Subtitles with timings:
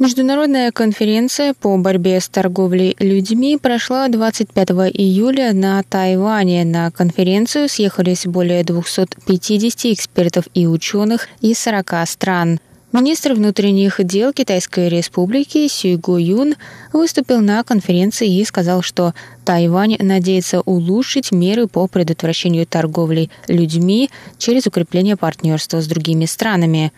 [0.00, 6.64] Международная конференция по борьбе с торговлей людьми прошла 25 июля на Тайване.
[6.64, 12.60] На конференцию съехались более 250 экспертов и ученых из 40 стран.
[12.92, 16.56] Министр внутренних дел Китайской республики Сюйго Юн
[16.92, 24.66] выступил на конференции и сказал, что Тайвань надеется улучшить меры по предотвращению торговли людьми через
[24.66, 26.92] укрепление партнерства с другими странами.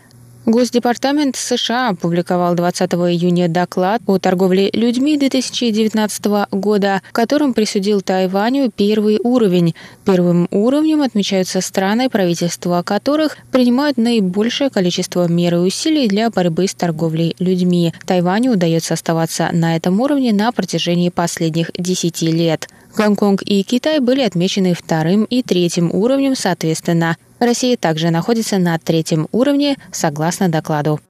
[0.44, 8.72] Госдепартамент США опубликовал 20 июня доклад о торговле людьми 2019 года, в котором присудил Тайваню
[8.74, 9.76] первый уровень.
[10.04, 16.74] Первым уровнем отмечаются страны, правительства которых принимают наибольшее количество мер и усилий для борьбы с
[16.74, 17.94] торговлей людьми.
[18.04, 22.68] Тайваню удается оставаться на этом уровне на протяжении последних 10 лет.
[22.96, 27.16] Гонконг и Китай были отмечены вторым и третьим уровнем соответственно.
[27.38, 31.00] Россия также находится на третьем уровне, согласно докладу.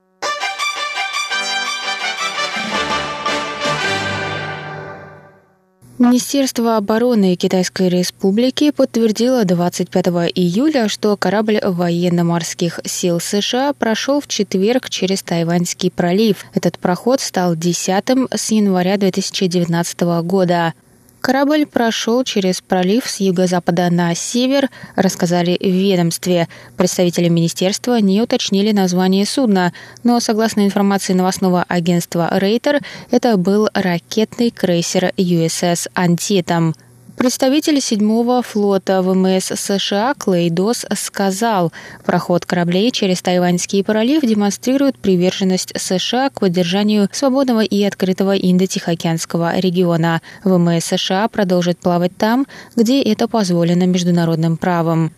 [5.99, 14.91] Министерство обороны Китайской Республики подтвердило 25 июля, что корабль военно-морских сил США прошел в четверг
[14.91, 16.45] через Тайваньский пролив.
[16.55, 20.75] Этот проход стал десятым с января 2019 года.
[21.23, 26.49] Корабль прошел через пролив с юго-запада на север, рассказали в ведомстве.
[26.77, 29.73] Представители министерства не уточнили название судна,
[30.03, 32.81] но, согласно информации новостного агентства Рейтер,
[33.13, 36.75] это был ракетный крейсер USS «Антитом».
[37.23, 41.73] Представитель седьмого флота ВМС США Клей Дос сказал,
[42.05, 50.21] проход кораблей через Тайваньский пролив демонстрирует приверженность США к поддержанию свободного и открытого Индо-Тихоокеанского региона.
[50.43, 52.45] ВМС США продолжит плавать там,
[52.75, 55.13] где это позволено международным правом.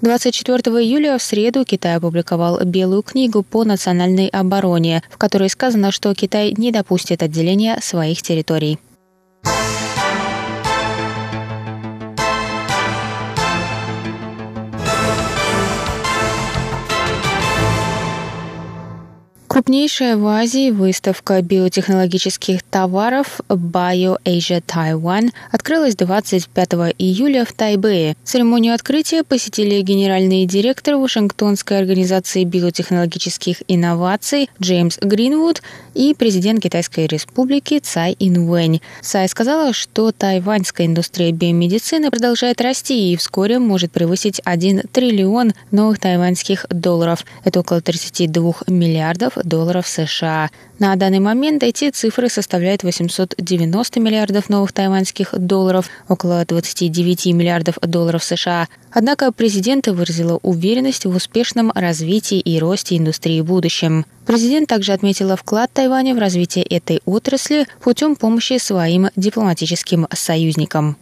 [0.00, 6.12] 24 июля в среду Китай опубликовал Белую книгу по национальной обороне, в которой сказано, что
[6.14, 8.80] Китай не допустит отделения своих территорий.
[19.54, 28.16] Крупнейшая в Азии выставка биотехнологических товаров BioAsia Taiwan открылась 25 июля в Тайбэе.
[28.24, 35.62] Церемонию открытия посетили генеральный директор Вашингтонской организации биотехнологических инноваций Джеймс Гринвуд
[35.94, 38.80] и президент Китайской республики Цай Инвэнь.
[39.02, 46.00] Цай сказала, что тайваньская индустрия биомедицины продолжает расти и вскоре может превысить 1 триллион новых
[46.00, 47.24] тайваньских долларов.
[47.44, 50.50] Это около 32 миллиардов долларов США.
[50.78, 58.24] На данный момент эти цифры составляют 890 миллиардов новых тайваньских долларов, около 29 миллиардов долларов
[58.24, 58.68] США.
[58.90, 64.06] Однако президент выразила уверенность в успешном развитии и росте индустрии в будущем.
[64.26, 70.96] Президент также отметила вклад Тайваня в развитие этой отрасли путем помощи своим дипломатическим союзникам.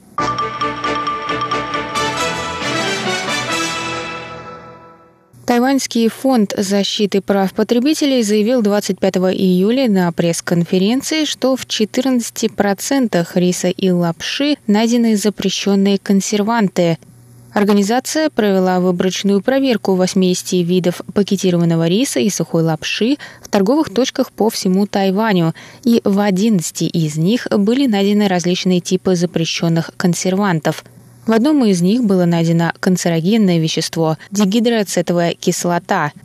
[5.47, 13.91] Тайваньский фонд защиты прав потребителей заявил 25 июля на пресс-конференции, что в 14% риса и
[13.91, 16.97] лапши найдены запрещенные консерванты.
[17.53, 24.49] Организация провела выборочную проверку 80 видов пакетированного риса и сухой лапши в торговых точках по
[24.49, 25.55] всему Тайваню,
[25.85, 30.85] и в 11 из них были найдены различные типы запрещенных консервантов.
[31.27, 36.13] В одном из них было найдено канцерогенное вещество– дигидроацетовая кислота–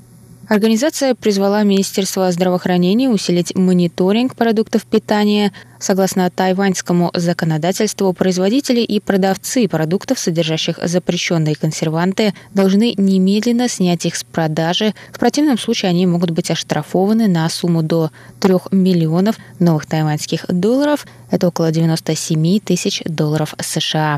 [0.48, 5.52] Организация призвала Министерство здравоохранения усилить мониторинг продуктов питания.
[5.78, 14.24] Согласно тайваньскому законодательству, производители и продавцы продуктов, содержащих запрещенные консерванты, должны немедленно снять их с
[14.24, 14.94] продажи.
[15.12, 21.06] В противном случае они могут быть оштрафованы на сумму до 3 миллионов новых тайваньских долларов.
[21.30, 24.18] Это около 97 тысяч долларов США.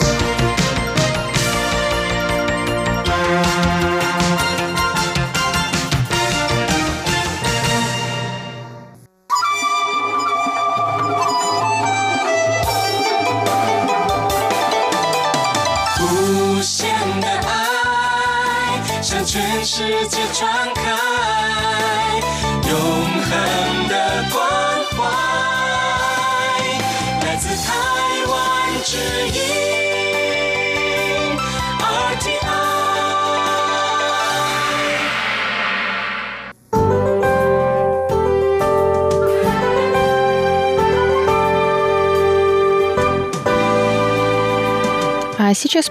[0.00, 0.29] А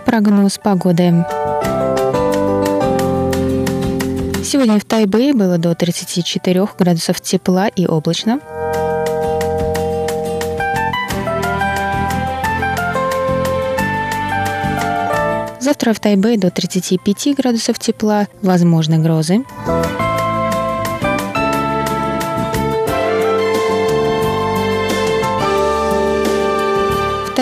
[0.10, 1.24] прогноз погоды.
[4.44, 8.40] Сегодня в Тайбэе было до 34 градусов тепла и облачно.
[15.60, 19.44] Завтра в Тайбэе до 35 градусов тепла, возможны грозы.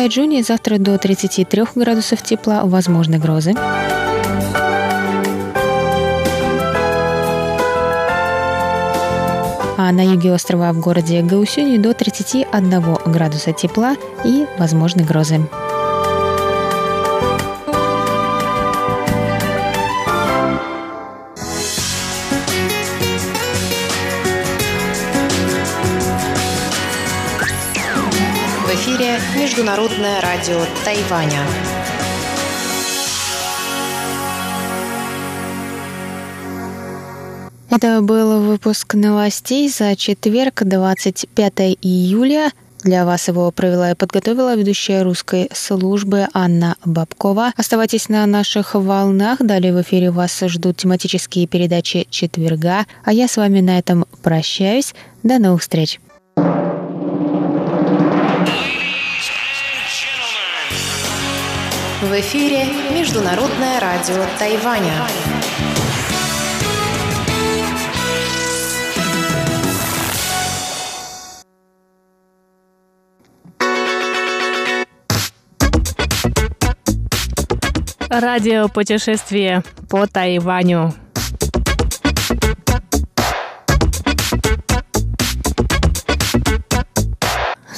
[0.07, 3.53] Тайджуне завтра до 33 градусов тепла, возможны грозы.
[9.77, 15.41] А на юге острова в городе Гаусюни до 31 градуса тепла и возможны грозы.
[29.67, 31.41] Международное радио Тайваня.
[37.69, 42.51] Это был выпуск новостей за четверг, 25 июля.
[42.85, 47.51] Для вас его провела и подготовила ведущая русской службы Анна Бабкова.
[47.57, 49.39] Оставайтесь на наших волнах.
[49.41, 52.85] Далее в эфире вас ждут тематические передачи четверга.
[53.03, 54.93] А я с вами на этом прощаюсь.
[55.23, 55.99] До новых встреч.
[61.99, 62.63] В эфире
[62.93, 64.93] Международное радио Тайваня.
[78.09, 80.93] Радио путешествие по Тайваню.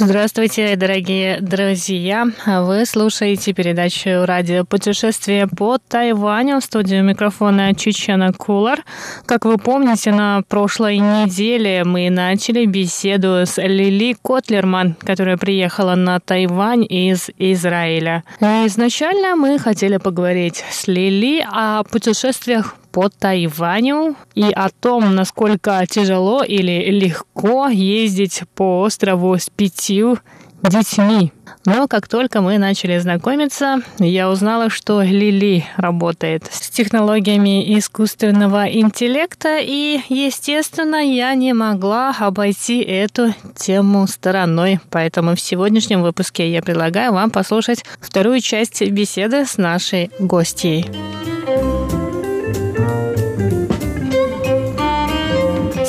[0.01, 2.25] Здравствуйте, дорогие друзья!
[2.45, 8.85] Вы слушаете передачу «Радио путешествие по Тайваню» в студию микрофона Чечена Кулар.
[9.25, 16.21] Как вы помните, на прошлой неделе мы начали беседу с Лили Котлерман, которая приехала на
[16.21, 18.23] Тайвань из Израиля.
[18.39, 26.43] Изначально мы хотели поговорить с Лили о путешествиях по Тайваню и о том, насколько тяжело
[26.43, 30.17] или легко ездить по острову с пятью
[30.63, 31.31] детьми.
[31.65, 39.59] Но как только мы начали знакомиться, я узнала, что Лили работает с технологиями искусственного интеллекта,
[39.59, 44.79] и, естественно, я не могла обойти эту тему стороной.
[44.89, 50.85] Поэтому в сегодняшнем выпуске я предлагаю вам послушать вторую часть беседы с нашей гостьей.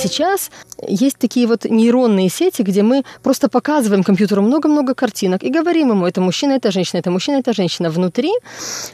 [0.00, 0.50] Сейчас
[0.86, 6.06] есть такие вот нейронные сети, где мы просто показываем компьютеру много-много картинок и говорим ему,
[6.06, 7.90] это мужчина, это женщина, это мужчина, это женщина.
[7.90, 8.30] Внутри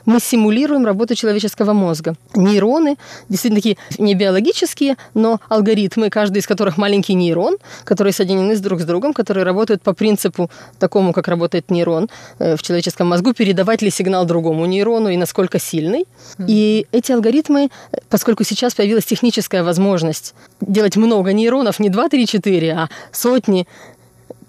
[0.04, 2.16] мы симулируем работу человеческого мозга.
[2.34, 2.96] Нейроны
[3.28, 8.80] действительно такие не биологические, но алгоритмы, каждый из которых маленький нейрон, которые соединены с друг
[8.80, 13.82] с другом, которые работают по принципу такому, как работает нейрон э, в человеческом мозгу, передавать
[13.82, 16.06] ли сигнал другому нейрону и насколько сильный.
[16.46, 17.70] И эти алгоритмы,
[18.08, 23.66] поскольку сейчас появилась техническая возможность делать много нейронов, не 2, 3, 4, а сотни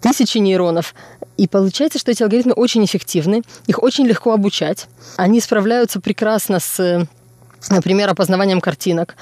[0.01, 0.93] тысячи нейронов.
[1.37, 4.87] И получается, что эти алгоритмы очень эффективны, их очень легко обучать.
[5.17, 7.07] Они справляются прекрасно с
[7.69, 9.15] например, опознаванием картинок.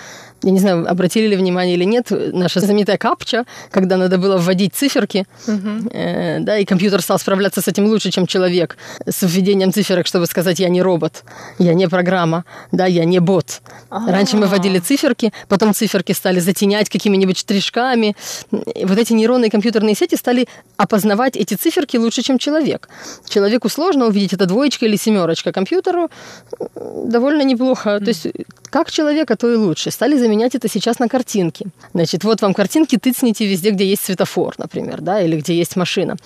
[0.43, 4.75] Я не знаю, обратили ли внимание или нет, наша знаменитая капча, когда надо было вводить
[4.75, 5.89] циферки, угу.
[5.91, 8.77] э, да, и компьютер стал справляться с этим лучше, чем человек,
[9.07, 11.23] с введением циферок, чтобы сказать, я не робот,
[11.57, 13.61] я не программа, да, я не бот.
[13.89, 14.11] А-а-а.
[14.11, 18.15] Раньше мы вводили циферки, потом циферки стали затенять какими-нибудь штришками.
[18.75, 22.89] И вот эти нейронные компьютерные сети стали опознавать эти циферки лучше, чем человек.
[23.27, 25.51] Человеку сложно увидеть, это двоечка или семерочка.
[25.51, 26.09] Компьютеру
[26.75, 27.99] довольно неплохо.
[27.99, 28.27] То есть
[28.69, 29.89] как человека, то и лучше.
[29.89, 31.67] Стали заменять это сейчас на картинки.
[31.93, 36.17] Значит, вот вам картинки, тыцните везде, где есть светофор, например, да, или где есть машина.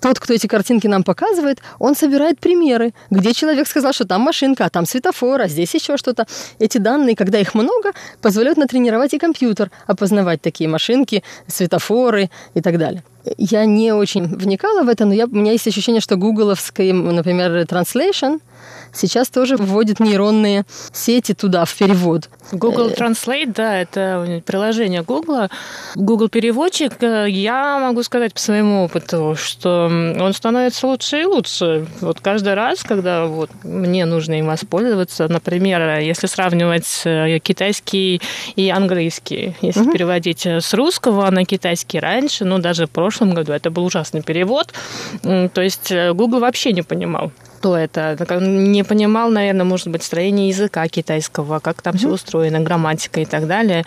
[0.00, 4.66] Тот, кто эти картинки нам показывает, он собирает примеры, где человек сказал, что там машинка,
[4.66, 6.26] а там светофор, а здесь еще что-то.
[6.58, 12.78] Эти данные, когда их много, позволяют натренировать и компьютер опознавать такие машинки, светофоры и так
[12.78, 13.02] далее.
[13.38, 17.50] Я не очень вникала в это, но я, у меня есть ощущение, что гугловский, например,
[17.62, 18.40] translation–
[18.92, 22.28] сейчас тоже вводит нейронные сети туда, в перевод.
[22.52, 25.48] Google э, Translate, да, это приложение Google.
[25.94, 31.86] Google переводчик, э, я могу сказать по своему опыту, что он становится лучше и лучше.
[32.00, 38.20] Вот каждый раз, когда вот мне нужно им воспользоваться, например, если сравнивать э, китайский
[38.54, 39.92] и английский, если угу.
[39.92, 44.72] переводить с русского на китайский раньше, ну даже в прошлом году это был ужасный перевод,
[45.22, 48.16] то есть Google вообще не понимал что это.
[48.40, 51.98] Не понимал, наверное, может быть, строение языка китайского, как там mm-hmm.
[51.98, 53.84] все устроено, грамматика и так далее.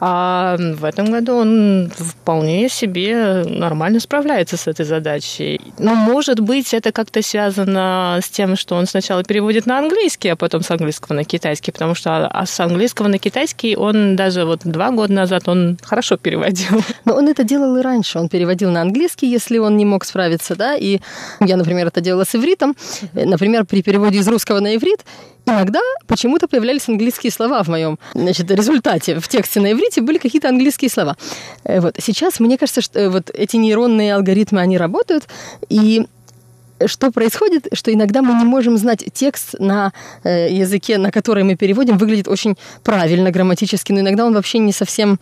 [0.00, 5.60] А в этом году он вполне себе нормально справляется с этой задачей.
[5.78, 10.36] Но, может быть, это как-то связано с тем, что он сначала переводит на английский, а
[10.36, 14.60] потом с английского на китайский, потому что а с английского на китайский он даже вот
[14.64, 16.82] два года назад он хорошо переводил.
[17.04, 18.18] Но он это делал и раньше.
[18.18, 21.00] Он переводил на английский, если он не мог справиться, да, и
[21.40, 22.76] я, например, это делала с ивритом.
[23.12, 25.04] Например, при переводе из русского на иврит
[25.48, 29.18] иногда почему-то появлялись английские слова в моем значит, результате.
[29.18, 31.16] В тексте на иврите были какие-то английские слова.
[31.64, 31.96] Э, вот.
[31.98, 35.28] Сейчас мне кажется, что э, вот эти нейронные алгоритмы, они работают,
[35.68, 36.06] и
[36.86, 39.92] что происходит, что иногда мы не можем знать текст на
[40.24, 44.72] э, языке, на который мы переводим, выглядит очень правильно грамматически, но иногда он вообще не
[44.72, 45.18] совсем...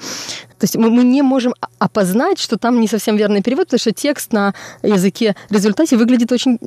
[0.58, 3.92] То есть мы, мы не можем опознать, что там не совсем верный перевод, потому что
[3.92, 6.58] текст на языке результате выглядит очень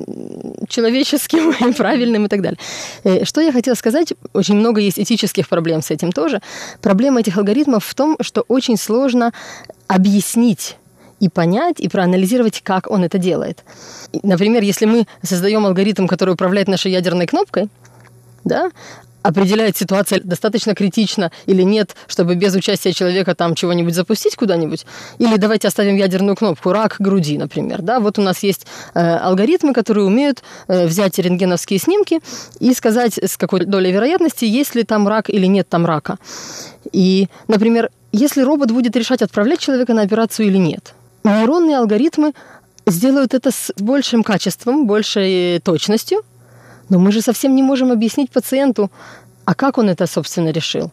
[0.67, 2.59] человеческим и правильным и так далее.
[3.03, 6.41] Э, что я хотела сказать, очень много есть этических проблем с этим тоже.
[6.81, 9.31] Проблема этих алгоритмов в том, что очень сложно
[9.87, 10.77] объяснить
[11.19, 13.63] и понять, и проанализировать, как он это делает.
[14.23, 17.69] Например, если мы создаем алгоритм, который управляет нашей ядерной кнопкой,
[18.43, 18.71] да,
[19.21, 24.85] определяет ситуация достаточно критична или нет, чтобы без участия человека там чего-нибудь запустить куда-нибудь.
[25.17, 27.81] Или давайте оставим ядерную кнопку рак груди, например.
[27.81, 27.99] Да?
[27.99, 32.21] Вот у нас есть э, алгоритмы, которые умеют э, взять рентгеновские снимки
[32.59, 36.17] и сказать, с какой долей вероятности, есть ли там рак или нет там рака.
[36.91, 42.33] И, например, если робот будет решать, отправлять человека на операцию или нет– нейронные алгоритмы
[42.85, 46.23] сделают это с большим качеством, большей точностью,
[46.89, 48.91] но мы же совсем не можем объяснить пациенту,
[49.49, 50.91] а как он это, собственно, решил?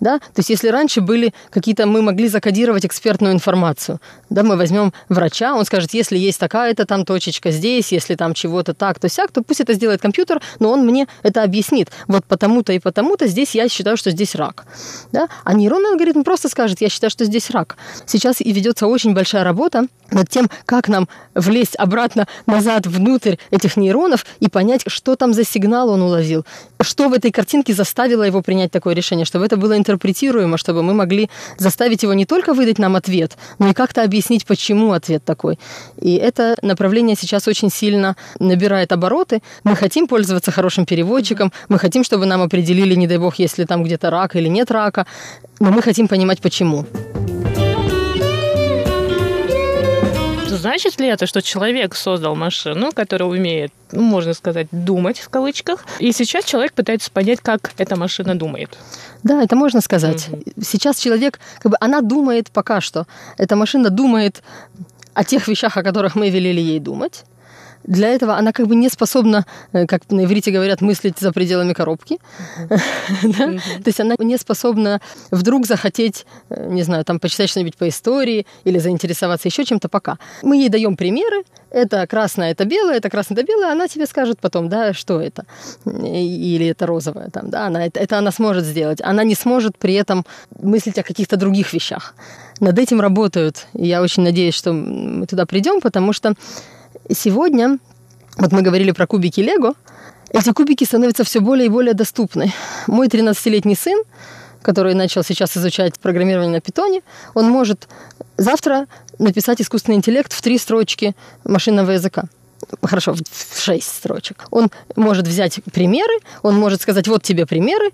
[0.00, 3.98] Да, то есть если раньше были какие-то, мы могли закодировать экспертную информацию,
[4.28, 8.74] да, мы возьмем врача, он скажет, если есть такая-то там точечка здесь, если там чего-то
[8.74, 12.74] так, то сяк, то пусть это сделает компьютер, но он мне это объяснит, вот потому-то
[12.74, 14.66] и потому-то здесь я считаю, что здесь рак,
[15.12, 17.78] да, а нейронный алгоритм просто скажет, я считаю, что здесь рак.
[18.04, 23.78] Сейчас и ведется очень большая работа над тем, как нам влезть обратно назад внутрь этих
[23.78, 26.44] нейронов и понять, что там за сигнал он уловил,
[26.82, 30.92] что в этой картинке заставило его принять такое решение, чтобы это было интерпретируемо, чтобы мы
[30.92, 35.58] могли заставить его не только выдать нам ответ, но и как-то объяснить, почему ответ такой.
[36.00, 39.40] И это направление сейчас очень сильно набирает обороты.
[39.64, 43.84] Мы хотим пользоваться хорошим переводчиком, мы хотим, чтобы нам определили, не дай бог, если там
[43.84, 45.06] где-то рак или нет рака,
[45.60, 46.84] но мы хотим понимать, почему.
[50.56, 55.84] Значит ли это, что человек создал машину, которая умеет, ну, можно сказать, думать в кавычках,
[55.98, 58.78] и сейчас человек пытается понять, как эта машина думает?
[59.22, 60.28] Да, это можно сказать.
[60.28, 60.42] Угу.
[60.62, 63.06] Сейчас человек, как бы, она думает пока что.
[63.38, 64.42] Эта машина думает
[65.14, 67.24] о тех вещах, о которых мы велели ей думать
[67.86, 71.72] для этого она как бы не способна, э, как на иврите говорят, мыслить за пределами
[71.72, 72.18] коробки.
[72.68, 75.00] То есть она не способна
[75.30, 80.18] вдруг захотеть, э, не знаю, там почитать что-нибудь по истории или заинтересоваться еще чем-то пока.
[80.42, 84.38] Мы ей даем примеры, это красное, это белое, это красное, это белое, она тебе скажет
[84.40, 85.44] потом, да, что это.
[85.84, 89.00] Или это розовое, там, да, она, это, это она сможет сделать.
[89.02, 90.24] Она не сможет при этом
[90.60, 92.14] мыслить о каких-то других вещах.
[92.60, 93.66] Над этим работают.
[93.74, 96.34] И я очень надеюсь, что мы туда придем, потому что
[97.12, 97.78] сегодня,
[98.38, 99.74] вот мы говорили про кубики Лего,
[100.30, 102.52] эти кубики становятся все более и более доступны.
[102.86, 104.02] Мой 13-летний сын,
[104.62, 107.02] который начал сейчас изучать программирование на питоне,
[107.34, 107.88] он может
[108.36, 108.86] завтра
[109.18, 112.24] написать искусственный интеллект в три строчки машинного языка
[112.82, 114.46] хорошо, в шесть строчек.
[114.50, 117.90] Он может взять примеры, он может сказать, вот тебе примеры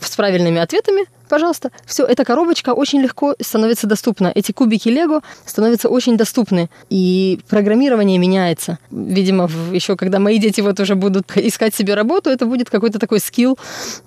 [0.00, 1.70] с правильными ответами, пожалуйста.
[1.84, 4.32] Все, эта коробочка очень легко становится доступна.
[4.34, 6.68] Эти кубики Лего становятся очень доступны.
[6.90, 8.78] И программирование меняется.
[8.90, 13.20] Видимо, еще когда мои дети вот уже будут искать себе работу, это будет какой-то такой
[13.20, 13.58] скилл,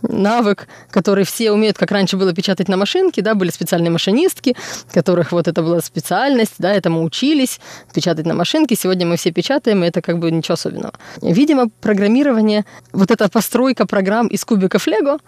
[0.01, 4.55] навык, который все умеют, как раньше было печатать на машинке, да, были специальные машинистки,
[4.91, 7.59] которых вот это была специальность, да, этому учились,
[7.93, 8.75] печатать на машинке.
[8.75, 10.93] Сегодня мы все печатаем, и это как бы ничего особенного.
[11.21, 15.19] Видимо, программирование, вот эта постройка программ из кубиков Лего,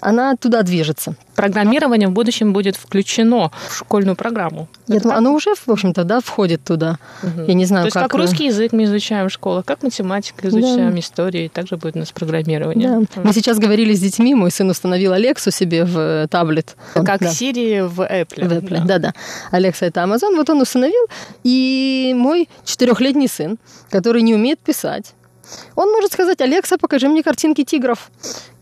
[0.00, 4.68] она туда движется программирование в будущем будет включено в школьную программу.
[4.86, 6.98] Я думаю, оно уже, в общем-то, да, входит туда.
[7.22, 7.42] Угу.
[7.46, 10.46] Я не знаю, То есть как, как русский язык мы изучаем в школах, как математику
[10.48, 10.98] изучаем, да.
[10.98, 13.06] историю, и также будет у нас программирование.
[13.14, 13.22] Да.
[13.22, 16.76] Мы сейчас говорили с детьми, мой сын установил Алексу себе в э, таблет.
[16.94, 17.28] Как да.
[17.28, 18.48] Siri в Apple.
[18.48, 19.14] В Apple, да-да.
[19.50, 21.06] Алекса это Amazon, вот он установил.
[21.44, 23.58] И мой четырехлетний сын,
[23.90, 25.14] который не умеет писать,
[25.76, 28.10] он может сказать, Алекса, покажи мне картинки тигров.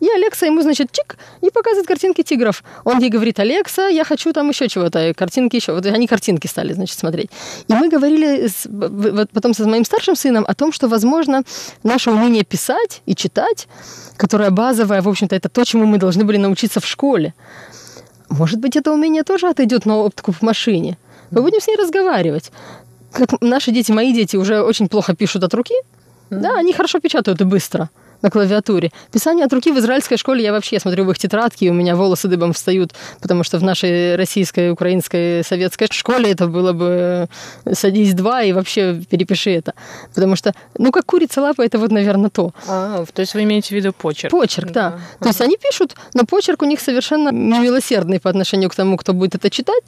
[0.01, 2.63] И Алекса ему, значит, чик, и показывает картинки тигров.
[2.85, 5.73] Он ей говорит, Алекса, я хочу там еще чего-то, картинки еще.
[5.73, 7.31] Вот они картинки стали, значит, смотреть.
[7.67, 11.43] И мы говорили с, вот потом с моим старшим сыном о том, что, возможно,
[11.83, 13.69] наше умение писать и читать,
[14.17, 17.35] которое базовое, в общем-то, это то, чему мы должны были научиться в школе.
[18.29, 20.99] Может быть, это умение тоже отойдет на оптику в машине.
[21.31, 22.53] Мы будем с ней разговаривать.
[23.13, 25.75] Как наши дети, мои дети уже очень плохо пишут от руки,
[26.31, 27.91] да, они хорошо печатают и быстро
[28.23, 28.91] на клавиатуре.
[29.13, 31.97] Писание от руки в израильской школе, я вообще смотрю в их тетрадки, и у меня
[31.97, 37.29] волосы дыбом встают, потому что в нашей российской, украинской, советской школе это было бы
[37.65, 39.75] э, садись два и вообще перепиши это.
[40.15, 42.53] Потому что, ну, как курица лапа, это вот, наверное, то.
[42.67, 44.31] А, то есть вы имеете в виду почерк?
[44.33, 44.91] Почерк, да.
[44.91, 44.99] да.
[45.21, 49.13] То есть они пишут, но почерк у них совершенно немилосердный по отношению к тому, кто
[49.13, 49.83] будет это читать,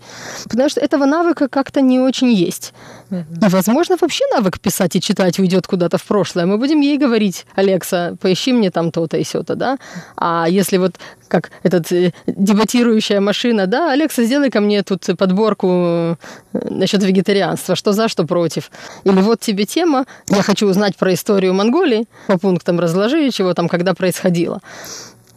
[0.45, 2.73] потому что этого навыка как-то не очень есть.
[3.11, 6.47] И, возможно, вообще навык писать и читать уйдет куда-то в прошлое.
[6.47, 9.79] Мы будем ей говорить, Алекса, поищи мне там то-то и сё-то, да.
[10.17, 10.93] А если вот
[11.29, 16.17] как этот э, дебатирующая машина, да, Алекса, сделай ко мне тут подборку э,
[16.53, 18.71] насчет вегетарианства, что за, что против.
[19.05, 23.69] Или вот тебе тема, я хочу узнать про историю Монголии, по пунктам разложи, чего там,
[23.69, 24.61] когда происходило.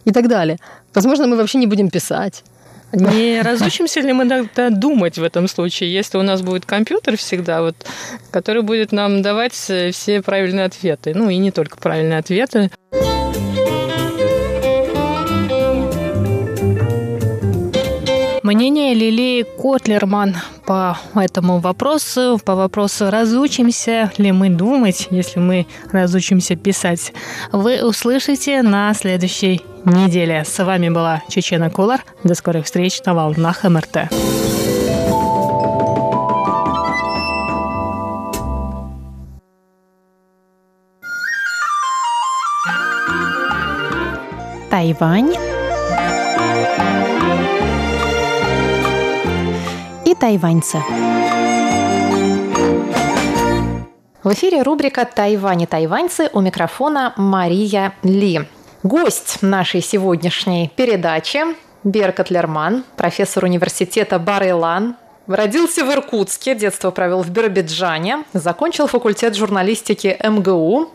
[0.06, 0.58] И так далее.
[0.94, 2.44] Возможно, мы вообще не будем писать.
[2.94, 7.62] Не разучимся ли мы тогда думать в этом случае, если у нас будет компьютер всегда,
[7.62, 7.76] вот,
[8.32, 12.70] который будет нам давать все правильные ответы, ну и не только правильные ответы.
[18.44, 26.58] Мнение Лилии Котлерман по этому вопросу, по вопросу, разучимся ли мы думать, если мы разучимся
[26.58, 27.14] писать,
[27.54, 30.44] вы услышите на следующей неделе.
[30.44, 32.04] С вами была Чечена Кулар.
[32.26, 34.10] До скорых встреч на волнах МРТ.
[44.70, 45.34] Тайвань
[50.16, 50.84] и.
[54.24, 58.42] В эфире рубрика «Тайвань и тайваньцы» у микрофона Мария Ли.
[58.84, 61.42] Гость нашей сегодняшней передачи
[61.84, 64.96] Беркат Лерман, профессор университета Бар-Илан,
[65.28, 70.90] Родился в Иркутске, детство провел в Биробиджане, закончил факультет журналистики МГУ,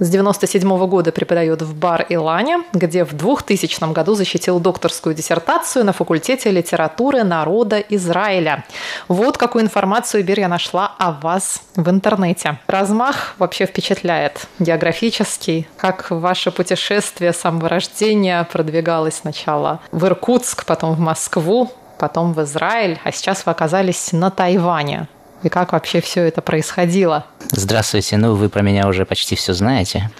[0.00, 6.50] с 97 года преподает в Бар-Илане, где в 2000 году защитил докторскую диссертацию на факультете
[6.50, 8.64] литературы народа Израиля.
[9.08, 12.58] Вот какую информацию, Бир, я нашла о вас в интернете.
[12.66, 14.46] Размах вообще впечатляет.
[14.58, 15.68] Географический.
[15.76, 22.42] Как ваше путешествие с самого рождения продвигалось сначала в Иркутск, потом в Москву, потом в
[22.42, 25.08] Израиль, а сейчас вы оказались на Тайване.
[25.42, 27.24] И как вообще все это происходило?
[27.50, 30.10] Здравствуйте, ну вы про меня уже почти все знаете.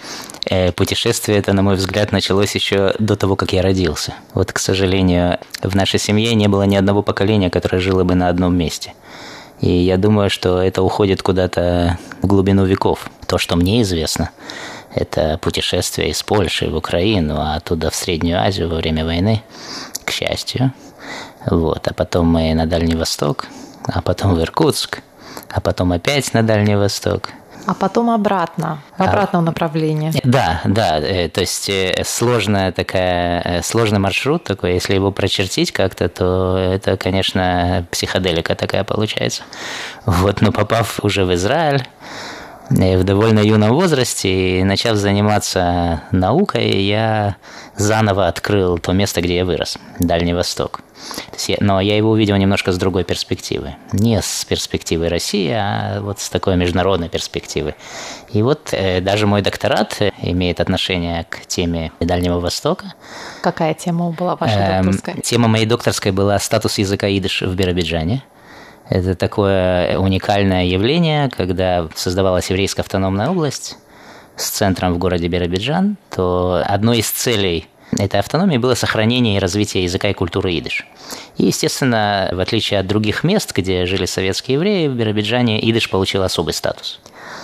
[0.45, 4.15] Э, путешествие это, на мой взгляд, началось еще до того, как я родился.
[4.33, 8.29] Вот, к сожалению, в нашей семье не было ни одного поколения, которое жило бы на
[8.29, 8.93] одном месте.
[9.59, 13.11] И я думаю, что это уходит куда-то в глубину веков.
[13.27, 14.31] То, что мне известно,
[14.95, 19.43] это путешествие из Польши в Украину, а оттуда в Среднюю Азию во время войны,
[20.03, 20.73] к счастью.
[21.45, 21.87] Вот.
[21.87, 23.45] А потом мы на Дальний Восток,
[23.85, 25.01] а потом в Иркутск,
[25.53, 27.29] а потом опять на Дальний Восток–
[27.65, 30.11] а потом обратно, в обратном а, направлении.
[30.23, 35.71] Да, да, э, то есть э, сложная такая, э, сложный маршрут такой, если его прочертить
[35.71, 39.43] как-то, то это, конечно, психоделика такая получается.
[40.05, 41.83] Вот, но попав уже в Израиль,
[42.71, 47.35] в довольно юном возрасте, и начав заниматься наукой, я
[47.75, 50.81] заново открыл то место, где я вырос, Дальний Восток.
[51.59, 53.75] Но я его увидел немножко с другой перспективы.
[53.91, 57.75] Не с перспективы России, а вот с такой международной перспективы.
[58.31, 62.93] И вот э, даже мой докторат имеет отношение к теме Дальнего Востока.
[63.41, 65.21] Какая тема была вашей эм, докторской?
[65.21, 68.23] Тема моей докторской была «Статус языка идыш в Биробиджане».
[68.91, 73.77] Это такое уникальное явление, когда создавалась еврейская автономная область
[74.35, 79.85] с центром в городе Биробиджан, то одной из целей этой автономии было сохранение и развитие
[79.85, 80.85] языка и культуры идыш.
[81.37, 86.23] И, естественно, в отличие от других мест, где жили советские евреи, в Биробиджане идыш получил
[86.23, 86.99] особый статус.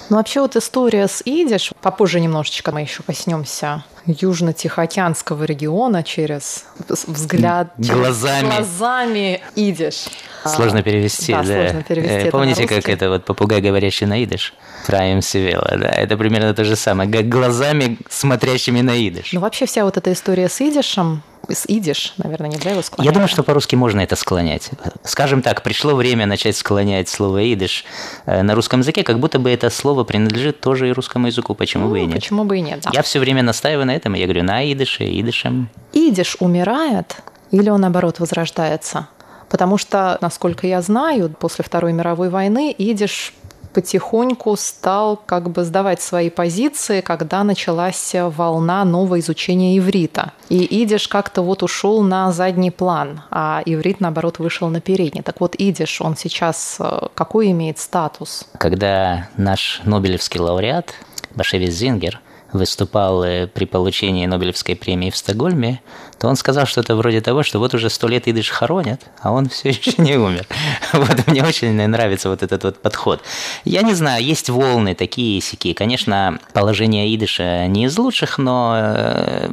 [0.10, 7.74] Ну, вообще вот история с идиш, попозже немножечко мы еще коснемся Южно-Тихоокеанского региона через взгляд
[7.78, 10.06] глазами, через глазами идиш.
[10.46, 11.44] Сложно перевести, да.
[11.44, 11.70] да.
[11.70, 14.54] Сложно перевести Помните, как это вот попугай, говорящий на идиш?
[14.86, 15.90] Траем Севела, да.
[15.90, 17.12] Это примерно то же самое.
[17.12, 19.34] Как глазами, смотрящими на идиш.
[19.34, 21.22] Ну, вообще вся вот эта история с идишем,
[21.68, 23.06] идиш, наверное, нельзя его склонять.
[23.06, 24.72] Я думаю, что по-русски можно это склонять.
[25.04, 27.86] Скажем так, пришло время начать склонять слово идиш
[28.26, 31.56] э, на русском языке, как будто бы это слово принадлежит тоже и русскому языку.
[31.56, 32.16] Почему ну, бы и нет?
[32.16, 32.92] Почему бы и нет, да.
[32.94, 35.70] Я все время настаиваю на этом, и я говорю на идише, идишем.
[35.94, 37.18] Идиш умирает
[37.52, 39.08] или он, наоборот, возрождается?
[39.50, 43.34] Потому что, насколько я знаю, после Второй мировой войны идиш
[43.74, 50.34] потихоньку стал как бы сдавать свои позиции, когда началась волна нового изучения иврита.
[50.50, 55.22] И идиш как-то вот ушел на задний план, а иврит, наоборот, вышел на передний.
[55.24, 58.46] Так вот, идиш, он сейчас э, какой имеет статус?
[58.58, 60.94] Когда наш Нобелевский лауреат
[61.36, 62.22] Башевис Зингер
[62.54, 65.82] выступал э, при получении Нобелевской премии в Стокгольме,
[66.20, 69.50] то он сказал что-то вроде того, что вот уже сто лет идыш хоронят, а он
[69.50, 70.46] все еще не умер.
[70.94, 73.22] Вот мне очень нравится вот этот вот подход.
[73.66, 75.76] Я не знаю, есть волны такие и сякие.
[75.76, 79.50] Конечно, положение идыша не из лучших, но э,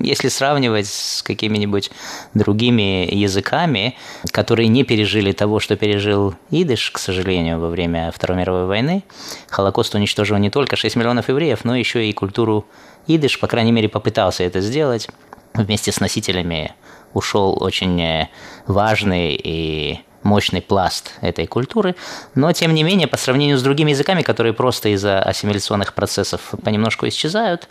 [0.00, 1.90] если сравнивать с какими-нибудь
[2.34, 3.96] другими языками,
[4.30, 9.02] которые не пережили того, что пережил идыш, к сожалению, во время Второй мировой войны,
[9.50, 12.64] Холокост уничтожил не только 6 миллионов евреев, но еще и культуру
[13.06, 15.08] идыш, по крайней мере, попытался это сделать
[15.56, 16.74] вместе с носителями
[17.14, 18.28] ушел очень э,
[18.66, 21.94] важный и мощный пласт этой культуры,
[22.34, 27.06] но тем не менее, по сравнению с другими языками, которые просто из-за ассимиляционных процессов понемножку
[27.08, 27.68] исчезают,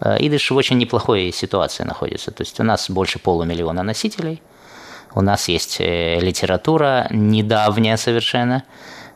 [0.00, 2.30] э, идыш в очень неплохой ситуации находится.
[2.30, 4.42] То есть у нас больше полумиллиона носителей,
[5.14, 8.64] у нас есть э, литература недавняя совершенно,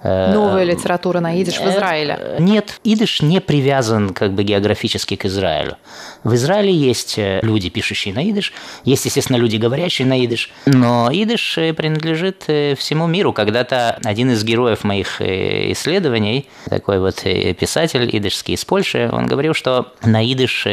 [0.02, 2.36] Новая литература на идиш в э, Израиле?
[2.38, 5.76] Нет, идиш не привязан как бы географически к Израилю.
[6.22, 8.52] В Израиле есть э, люди, пишущие на идиш,
[8.84, 13.32] есть, естественно, люди, говорящие на идиш, но идиш принадлежит всему миру.
[13.32, 17.22] Когда-то один из героев моих исследований, такой вот
[17.58, 20.66] писатель идишский из Польши, он говорил, что на идиш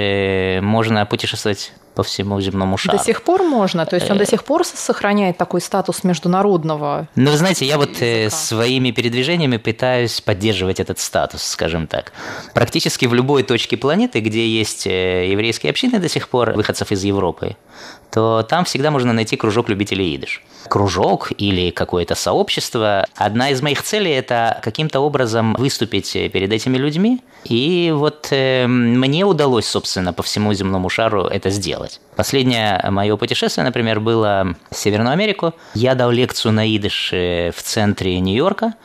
[0.61, 2.97] можно путешествовать по всему земному шару.
[2.97, 3.85] До сих пор можно?
[3.85, 7.07] То есть он до сих пор сохраняет такой статус международного?
[7.15, 8.37] Ну, вы знаете, я вот э, языка.
[8.37, 12.11] своими передвижениями пытаюсь поддерживать этот статус, скажем так.
[12.53, 17.03] Практически в любой точке планеты, где есть э, еврейские общины до сих пор, выходцев из
[17.03, 17.55] Европы,
[18.13, 20.43] то там всегда можно найти кружок любителей идыш.
[20.69, 23.05] Кружок или какое-то сообщество.
[23.15, 27.21] Одна из моих целей– это каким-то образом выступить перед этими людьми.
[27.43, 31.99] И вот э, мне удалось, собственно, по всему земному шару это сделать.
[32.15, 35.53] Последнее мое путешествие, например, было в Северную Америку.
[35.73, 38.75] Я дал лекцию на идыш в центре Нью-Йорка.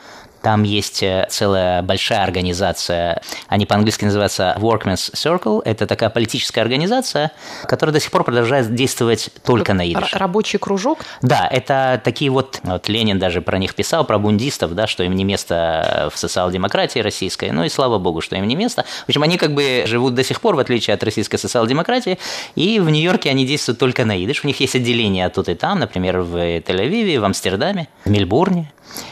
[0.41, 5.61] Там есть э, целая большая организация, они по-английски называются Workmen's Circle.
[5.65, 7.31] Это такая политическая организация,
[7.63, 10.17] которая до сих пор продолжает действовать только на идыше.
[10.17, 10.99] Рабочий кружок?
[11.21, 15.15] Да, это такие вот, вот Ленин даже про них писал, про бундистов, да, что им
[15.15, 18.85] не место в социал-демократии российской, ну и слава богу, что им не место.
[19.05, 22.17] В общем, они как бы живут до сих пор, в отличие от российской социал-демократии,
[22.55, 24.43] и в Нью-Йорке они действуют только на идыш.
[24.43, 28.71] У них есть отделения тут и там, например, в Тель-Авиве, в Амстердаме, в Мельбурне.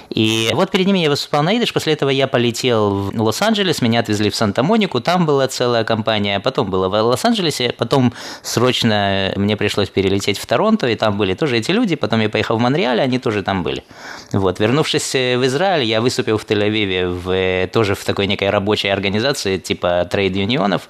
[0.09, 3.99] И вот перед ними я выступал на идиш, после этого я полетел в Лос-Анджелес, меня
[3.99, 9.89] отвезли в Санта-Монику, там была целая компания, потом было в Лос-Анджелесе, потом срочно мне пришлось
[9.89, 13.19] перелететь в Торонто, и там были тоже эти люди, потом я поехал в Монреаль, они
[13.19, 13.83] тоже там были.
[14.31, 19.57] Вот, вернувшись в Израиль, я выступил в Тель-Авиве в, тоже в такой некой рабочей организации
[19.57, 20.89] типа трейд-юнионов,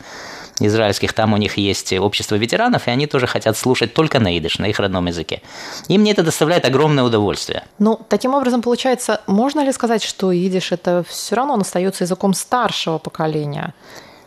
[0.60, 4.60] израильских, там у них есть общество ветеранов, и они тоже хотят слушать только на идыш,
[4.60, 5.42] на их родном языке.
[5.88, 7.64] И мне это доставляет огромное удовольствие.
[7.80, 12.34] Ну, таким образом, получается, можно ли сказать, что идиш это все равно он остается языком
[12.34, 13.74] старшего поколения?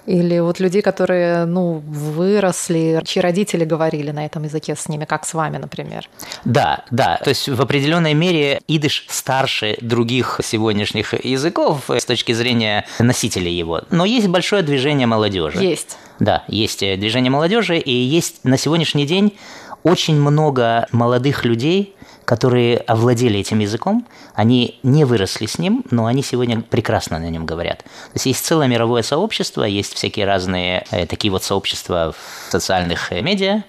[0.06, 5.26] Или вот людей, которые, ну, выросли, чьи родители говорили на этом языке с ними, как
[5.26, 6.08] с вами, например.
[6.44, 7.20] Да, да.
[7.22, 13.82] То есть в определенной мере идыш старше других сегодняшних языков с точки зрения носителей его.
[13.90, 15.62] Но есть большое движение молодежи.
[15.62, 15.98] Есть.
[16.20, 19.32] Да, есть движение молодежи, и есть на сегодняшний день
[19.82, 21.94] очень много молодых людей,
[22.26, 27.46] которые овладели этим языком, они не выросли с ним, но они сегодня прекрасно на нем
[27.46, 27.78] говорят.
[27.78, 33.10] То есть есть целое мировое сообщество, есть всякие разные э, такие вот сообщества в социальных
[33.10, 33.64] э, медиа,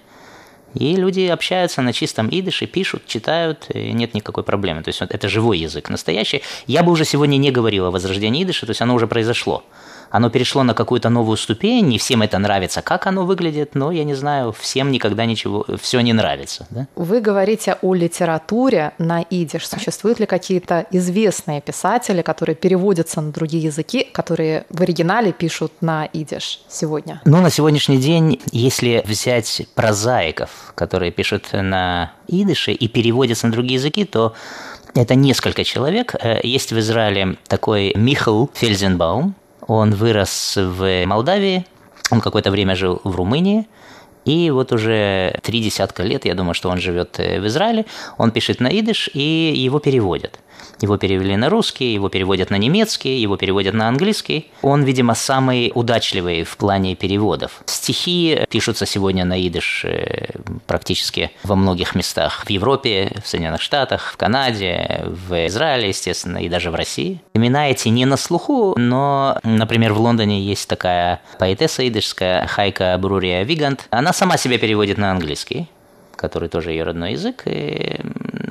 [0.74, 4.82] и люди общаются на чистом идыше, пишут, читают, и нет никакой проблемы.
[4.82, 6.42] То есть это живой язык, настоящий.
[6.66, 9.64] Я бы уже сегодня не говорил о возрождении идыша, то есть оно уже произошло
[10.12, 14.04] оно перешло на какую-то новую ступень, не всем это нравится, как оно выглядит, но я
[14.04, 16.66] не знаю, всем никогда ничего, все не нравится.
[16.70, 16.86] Да?
[16.96, 19.66] Вы говорите о литературе на идиш.
[19.66, 26.04] Существуют ли какие-то известные писатели, которые переводятся на другие языки, которые в оригинале пишут на
[26.04, 27.22] идиш сегодня?
[27.24, 33.76] Ну, на сегодняшний день, если взять прозаиков, которые пишут на идыше и переводятся на другие
[33.76, 34.34] языки, то
[34.94, 36.14] это несколько человек.
[36.20, 39.34] Э, есть в Израиле такой Михал Фельзенбаум,
[39.66, 41.66] он вырос в Молдавии,
[42.10, 43.66] он какое-то время жил в Румынии,
[44.24, 47.86] и вот уже три десятка лет, я думаю, что он живет э, в Израиле,
[48.18, 50.38] он пишет на идыш, и его переводят.
[50.80, 54.50] Его перевели на русский, его переводят на немецкий, его переводят на английский.
[54.62, 57.62] Он, видимо, самый удачливый в плане переводов.
[57.66, 60.30] Стихи пишутся сегодня на идыш э,
[60.66, 62.44] практически во многих местах.
[62.44, 67.20] В Европе, в Соединенных Штатах, в Канаде, в Израиле, естественно, и даже в России.
[67.34, 73.42] Имена эти не на слуху, но, например, в Лондоне есть такая поэтесса идышская Хайка Брурия
[73.42, 73.86] Вигант.
[73.90, 75.68] Она сама себя переводит на английский
[76.22, 77.96] который тоже ее родной язык, и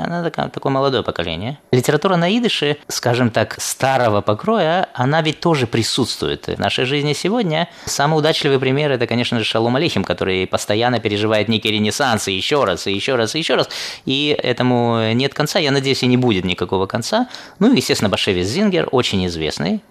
[0.03, 1.57] она такая, такое молодое поколение.
[1.71, 7.69] Литература на идыше, скажем так, старого покроя, она ведь тоже присутствует в нашей жизни сегодня.
[7.85, 12.63] Самый удачливый пример– это, конечно же, Шалом Алейхим, который постоянно переживает некий ренессанс, и еще
[12.63, 13.69] раз, и еще раз, и еще раз.
[14.05, 17.27] И этому нет конца, я надеюсь, и не будет никакого конца.
[17.59, 19.81] Ну и, естественно, Башевис Зингер, очень известный,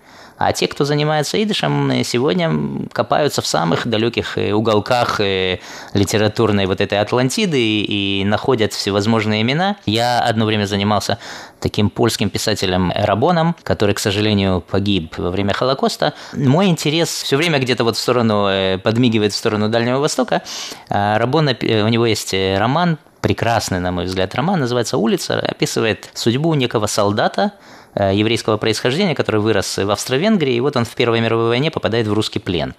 [0.41, 2.51] а те, кто занимается идышем, сегодня
[2.95, 5.59] копаются в самых далеких э, уголках э,
[5.93, 9.77] литературной вот этой Атлантиды и находят всевозможные имена.
[9.85, 11.19] Я одно время занимался
[11.61, 16.15] таким польским писателем Рабоном, который, к сожалению, погиб во время Холокоста.
[16.33, 20.41] Мой интерес все время где-то вот в сторону, э, подмигивает в сторону Дальнего Востока.
[20.89, 26.55] А Рабон, у него есть роман, прекрасный, на мой взгляд, роман, называется «Улица», описывает судьбу
[26.55, 31.49] некого солдата, Э, еврейского происхождения, который вырос в Австро-Венгрии, и вот он в Первой мировой
[31.49, 32.75] войне попадает в русский плен.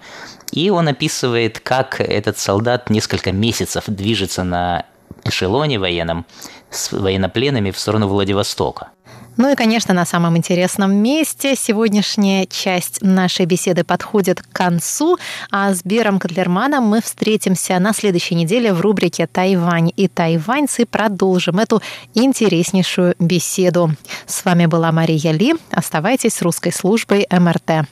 [0.52, 4.86] И он описывает, как этот солдат несколько месяцев движется на
[5.24, 6.26] эшелоне военном
[6.70, 8.88] с военнопленными в сторону Владивостока.
[9.36, 15.18] Ну и, конечно, на самом интересном месте сегодняшняя часть нашей беседы подходит к концу,
[15.50, 21.58] а с Бером Котлерманом мы встретимся на следующей неделе в рубрике «Тайвань и тайваньцы» продолжим
[21.58, 21.82] эту
[22.14, 23.90] интереснейшую беседу.
[24.26, 25.54] С вами была Мария Ли.
[25.70, 27.86] Оставайтесь с русской службой МРТ.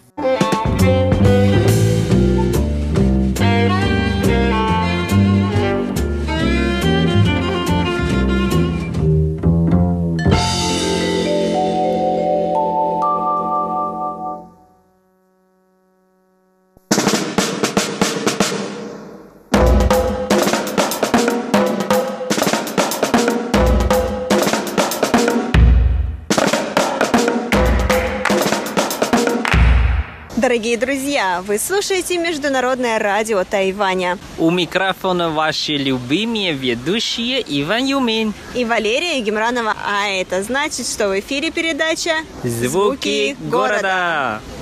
[30.41, 34.17] Дорогие друзья, вы слушаете Международное радио Тайваня.
[34.39, 39.75] У микрофона ваши любимые ведущие Иван Юмин и Валерия Гемранова.
[39.87, 44.41] А это значит, что в эфире передача «Звуки, Звуки города».
[44.41, 44.60] города.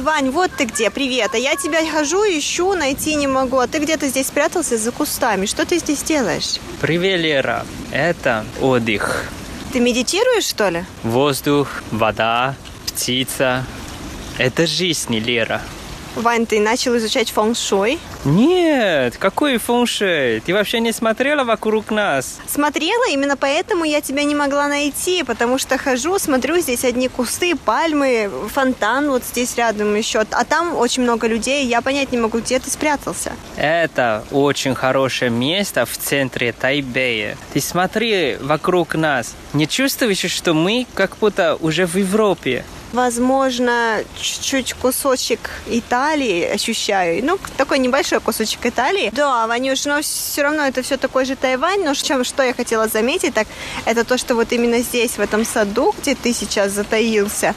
[0.00, 1.34] Ой, Вань, вот ты где, привет.
[1.34, 3.58] А я тебя хожу, ищу, найти не могу.
[3.58, 5.44] А ты где-то здесь спрятался за кустами.
[5.44, 6.58] Что ты здесь делаешь?
[6.80, 7.66] Привет, Лера.
[7.92, 9.26] Это отдых.
[9.74, 10.86] Ты медитируешь, что ли?
[11.02, 12.54] Воздух, вода,
[12.86, 13.66] птица.
[14.38, 15.60] Это жизнь, Лера.
[16.16, 17.98] Вань, ты начал изучать фeng-шуй?
[18.24, 20.40] Нет, какой фэншуй?
[20.40, 22.38] Ты вообще не смотрела вокруг нас?
[22.46, 27.56] Смотрела, именно поэтому я тебя не могла найти, потому что хожу, смотрю, здесь одни кусты,
[27.56, 32.40] пальмы, фонтан вот здесь рядом еще, а там очень много людей, я понять не могу,
[32.40, 33.32] где ты спрятался.
[33.56, 37.38] Это очень хорошее место в центре Тайбэя.
[37.54, 39.34] Ты смотри вокруг нас.
[39.54, 42.64] Не чувствуешь, что мы как будто уже в Европе?
[42.92, 47.24] Возможно, чуть-чуть кусочек Италии ощущаю.
[47.24, 49.10] Ну, такой небольшой кусочек Италии.
[49.14, 51.84] Да, Ванюш, но все равно это все такой же Тайвань.
[51.84, 53.46] Но чем, что я хотела заметить, так
[53.84, 57.54] это то, что вот именно здесь, в этом саду, где ты сейчас затаился,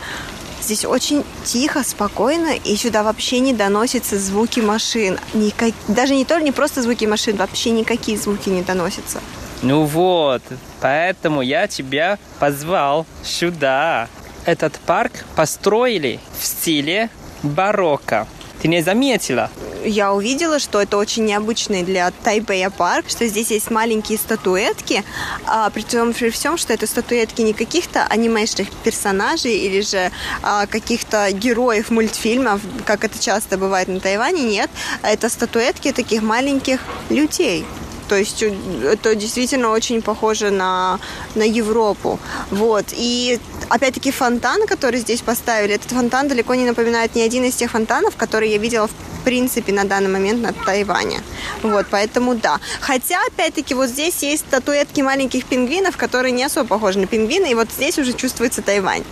[0.61, 5.19] Здесь очень тихо, спокойно, и сюда вообще не доносятся звуки машин.
[5.33, 5.73] Никак...
[5.89, 9.19] Даже не только не просто звуки машин, вообще никакие звуки не доносятся.
[9.61, 10.41] Ну вот,
[10.79, 14.07] поэтому я тебя позвал сюда.
[14.45, 17.09] Этот парк построили в стиле
[17.43, 18.27] барокко.
[18.61, 19.49] Ты не заметила?
[19.85, 25.03] Я увидела, что это очень необычный для Тайбэя парк, что здесь есть маленькие статуэтки,
[25.45, 30.09] а, том при всем, что это статуэтки не каких-то анимешных персонажей или же
[30.41, 34.69] а, каких-то героев мультфильмов, как это часто бывает на Тайване, нет.
[35.01, 36.79] Это статуэтки таких маленьких
[37.09, 37.65] людей.
[38.07, 40.99] То есть это действительно очень похоже на,
[41.35, 42.19] на Европу.
[42.51, 42.85] Вот.
[42.91, 43.39] И
[43.69, 48.15] опять-таки фонтан, который здесь поставили, этот фонтан далеко не напоминает ни один из тех фонтанов,
[48.15, 51.21] которые я видела в принципе на данный момент на Тайване.
[51.61, 52.59] Вот, поэтому да.
[52.81, 57.55] Хотя, опять-таки, вот здесь есть статуэтки маленьких пингвинов, которые не особо похожи на пингвины, и
[57.55, 59.03] вот здесь уже чувствуется Тайвань.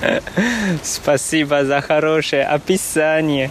[0.82, 3.50] Спасибо за хорошее описание.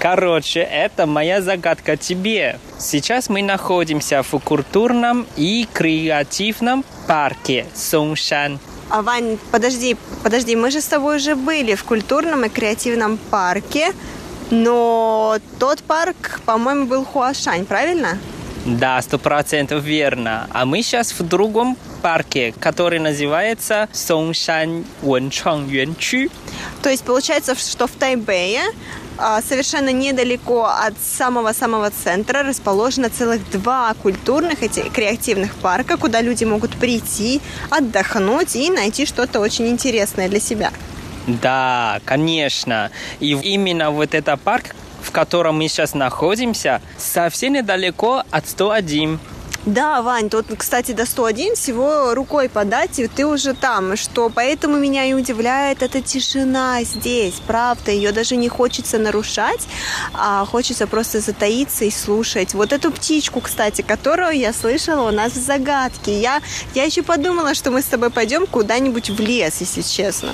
[0.00, 2.58] Короче, это моя загадка тебе.
[2.78, 8.58] Сейчас мы находимся в культурном и креативном парке Суншан.
[8.88, 13.92] А, Вань, подожди, подожди, мы же с тобой уже были в культурном и креативном парке,
[14.50, 18.18] но тот парк, по-моему, был Хуашань, правильно?
[18.64, 20.48] Да, сто процентов верно.
[20.50, 26.30] А мы сейчас в другом парке, который называется Сонгшан Венчан Юанчу.
[26.82, 28.62] То есть получается, что в Тайбэе
[29.46, 36.76] совершенно недалеко от самого-самого центра расположено целых два культурных и креативных парка, куда люди могут
[36.76, 40.72] прийти, отдохнуть и найти что-то очень интересное для себя.
[41.26, 42.90] Да, конечно.
[43.20, 49.18] И именно вот этот парк, в котором мы сейчас находимся, совсем недалеко от 101.
[49.66, 53.94] Да, Вань, тут, кстати, до 101 всего рукой подать, и ты уже там.
[53.96, 57.90] Что поэтому меня и удивляет эта тишина здесь, правда.
[57.90, 59.68] Ее даже не хочется нарушать,
[60.14, 62.54] а хочется просто затаиться и слушать.
[62.54, 66.18] Вот эту птичку, кстати, которую я слышала у нас в загадке.
[66.18, 66.40] Я,
[66.74, 70.32] я еще подумала, что мы с тобой пойдем куда-нибудь в лес, если честно.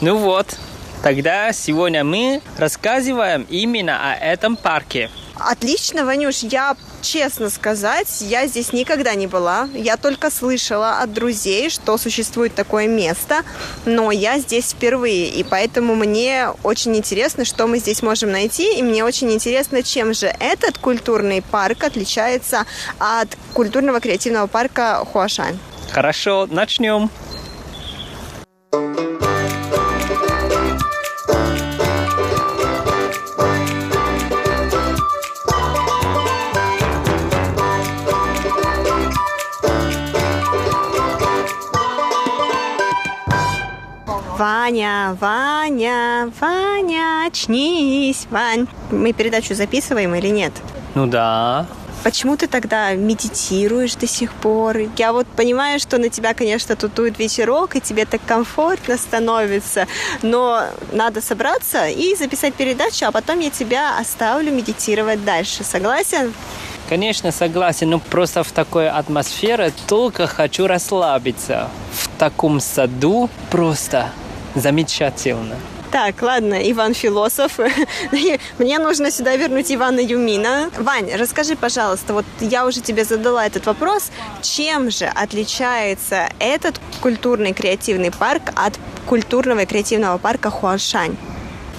[0.00, 0.56] Ну вот,
[1.02, 5.10] тогда сегодня мы рассказываем именно о этом парке.
[5.36, 9.68] Отлично, Ванюш, я честно сказать, я здесь никогда не была.
[9.74, 13.42] Я только слышала от друзей, что существует такое место,
[13.84, 18.82] но я здесь впервые, и поэтому мне очень интересно, что мы здесь можем найти, и
[18.82, 22.64] мне очень интересно, чем же этот культурный парк отличается
[22.98, 25.58] от культурного креативного парка Хуашань.
[25.92, 27.10] Хорошо, начнем.
[44.36, 48.66] Ваня, Ваня, Ваня, очнись, Вань.
[48.90, 50.52] Мы передачу записываем или нет?
[50.96, 51.66] Ну да.
[52.02, 54.76] Почему ты тогда медитируешь до сих пор?
[54.96, 59.86] Я вот понимаю, что на тебя, конечно, тутует ветерок, и тебе так комфортно становится,
[60.22, 65.62] но надо собраться и записать передачу, а потом я тебя оставлю медитировать дальше.
[65.62, 66.34] Согласен?
[66.88, 71.70] Конечно, согласен, но просто в такой атмосфере только хочу расслабиться.
[71.92, 74.10] В таком саду просто
[74.54, 75.56] Замечательно.
[75.94, 77.60] Так, ладно, Иван философ.
[78.58, 80.70] Мне нужно сюда вернуть Ивана Юмина.
[80.76, 84.10] Вань, расскажи, пожалуйста, вот я уже тебе задала этот вопрос.
[84.42, 88.74] Чем же отличается этот культурный креативный парк от
[89.06, 91.16] культурного и креативного парка Хуашань?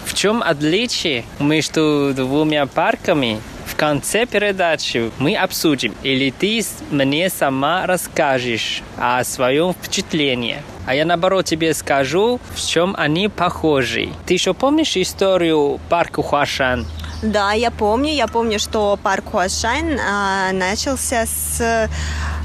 [0.06, 3.42] В чем отличие между двумя парками?
[3.66, 10.64] В конце передачи мы обсудим, или ты мне сама расскажешь о своем впечатлении.
[10.86, 14.10] А я наоборот тебе скажу, в чем они похожи.
[14.26, 16.86] Ты еще помнишь историю парка Хуашан?
[17.22, 18.14] Да, я помню.
[18.14, 21.90] Я помню, что парк Хуашань а, начался с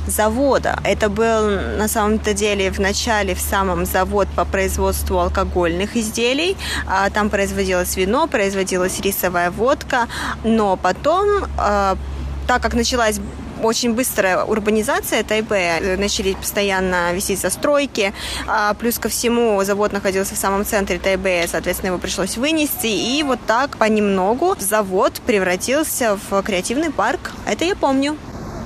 [0.06, 0.78] завода.
[0.84, 6.56] Это был на самом-то деле в начале в самом завод по производству алкогольных изделий.
[6.86, 10.08] А, там производилось вино, производилась рисовая водка,
[10.44, 11.96] но потом, а,
[12.46, 13.20] так как началась
[13.62, 15.96] очень быстрая урбанизация Тайбэя.
[15.96, 18.12] Начали постоянно висеть застройки.
[18.46, 22.86] А плюс ко всему завод находился в самом центре Тайбэя, соответственно, его пришлось вынести.
[22.86, 27.32] И вот так понемногу завод превратился в креативный парк.
[27.46, 28.16] Это я помню.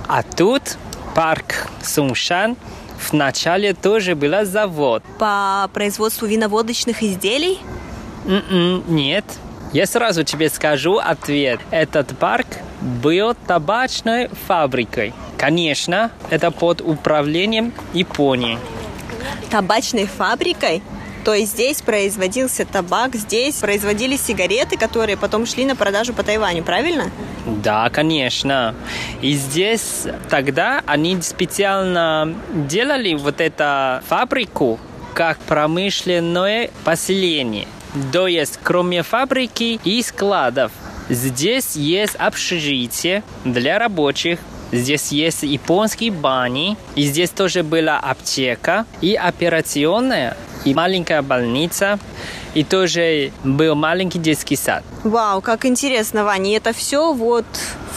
[0.06, 0.76] А тут
[1.14, 2.56] парк Сумшан
[2.98, 5.02] в начале тоже был завод.
[5.18, 7.58] По производству виноводочных изделий?
[8.26, 9.24] М-м, нет.
[9.74, 11.58] Я сразу тебе скажу ответ.
[11.72, 12.46] Этот парк
[12.80, 15.12] был табачной фабрикой.
[15.36, 18.56] Конечно, это под управлением Японии.
[19.50, 20.80] Табачной фабрикой?
[21.24, 26.62] То есть здесь производился табак, здесь производились сигареты, которые потом шли на продажу по Тайваню,
[26.62, 27.10] правильно?
[27.44, 28.76] Да, конечно.
[29.22, 32.32] И здесь тогда они специально
[32.68, 34.78] делали вот эту фабрику
[35.14, 37.66] как промышленное поселение.
[38.12, 40.72] То есть, кроме фабрики и складов,
[41.08, 44.38] здесь есть общежитие для рабочих,
[44.72, 52.00] Здесь есть японские бани, и здесь тоже была аптека, и операционная, и маленькая больница,
[52.54, 54.82] и тоже был маленький детский сад.
[55.04, 57.46] Вау, как интересно, Ваня, это все вот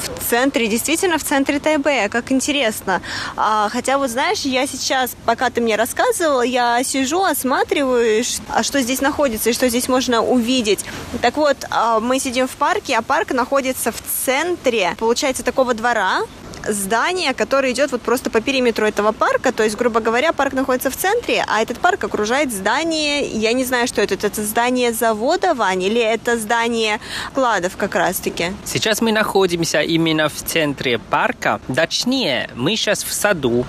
[0.03, 3.01] в центре, действительно в центре Тайбэя, как интересно.
[3.35, 8.81] А, хотя вот знаешь, я сейчас, пока ты мне рассказывала, я сижу, осматриваю, а что
[8.81, 10.83] здесь находится и что здесь можно увидеть.
[11.21, 16.21] Так вот, а, мы сидим в парке, а парк находится в центре, получается, такого двора,
[16.67, 19.51] здание, которое идет вот просто по периметру этого парка.
[19.51, 23.65] То есть, грубо говоря, парк находится в центре, а этот парк окружает здание, я не
[23.65, 26.99] знаю, что это, это здание завода, Вань, или это здание
[27.33, 28.53] кладов как раз-таки?
[28.65, 31.59] Сейчас мы находимся именно в центре парка.
[31.73, 33.65] Точнее, мы сейчас в саду.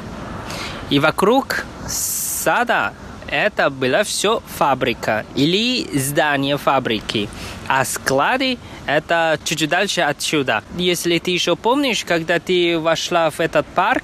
[0.90, 2.94] И вокруг сада
[3.28, 7.28] это была все фабрика или здание фабрики.
[7.66, 8.58] А склады
[8.88, 10.64] это чуть-чуть дальше отсюда.
[10.76, 14.02] Если ты еще помнишь, когда ты вошла в этот парк,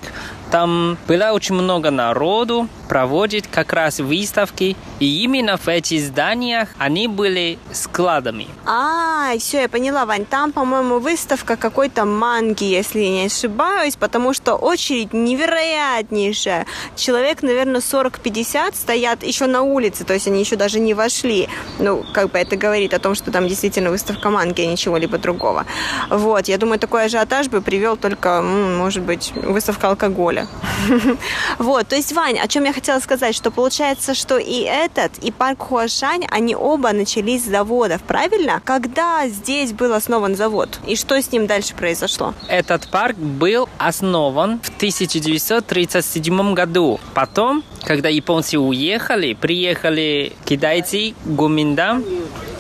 [0.51, 7.09] там было очень много народу, проводит как раз выставки, и именно в этих зданиях они
[7.09, 8.47] были складами.
[8.64, 14.55] А, все, я поняла, Вань, там, по-моему, выставка какой-то манги, если не ошибаюсь, потому что
[14.55, 16.66] очередь невероятнейшая.
[16.97, 21.49] Человек, наверное, 40-50 стоят еще на улице, то есть они еще даже не вошли.
[21.78, 25.18] Ну, как бы это говорит о том, что там действительно выставка манги, а ничего либо
[25.18, 25.66] другого.
[26.11, 30.47] Вот, я думаю, такой ажиотаж бы привел только, может быть, выставка алкоголя.
[31.59, 35.30] Вот, то есть, Вань, о чем я хотела сказать, что получается, что и этот, и
[35.30, 38.61] парк Хуашань, они оба начались с заводов, правильно?
[38.64, 40.78] Когда здесь был основан завод?
[40.87, 42.35] И что с ним дальше произошло?
[42.49, 47.01] Этот парк был основан в 1937 году.
[47.14, 52.05] Потом, когда японцы уехали, приехали китайцы, Гуминдан,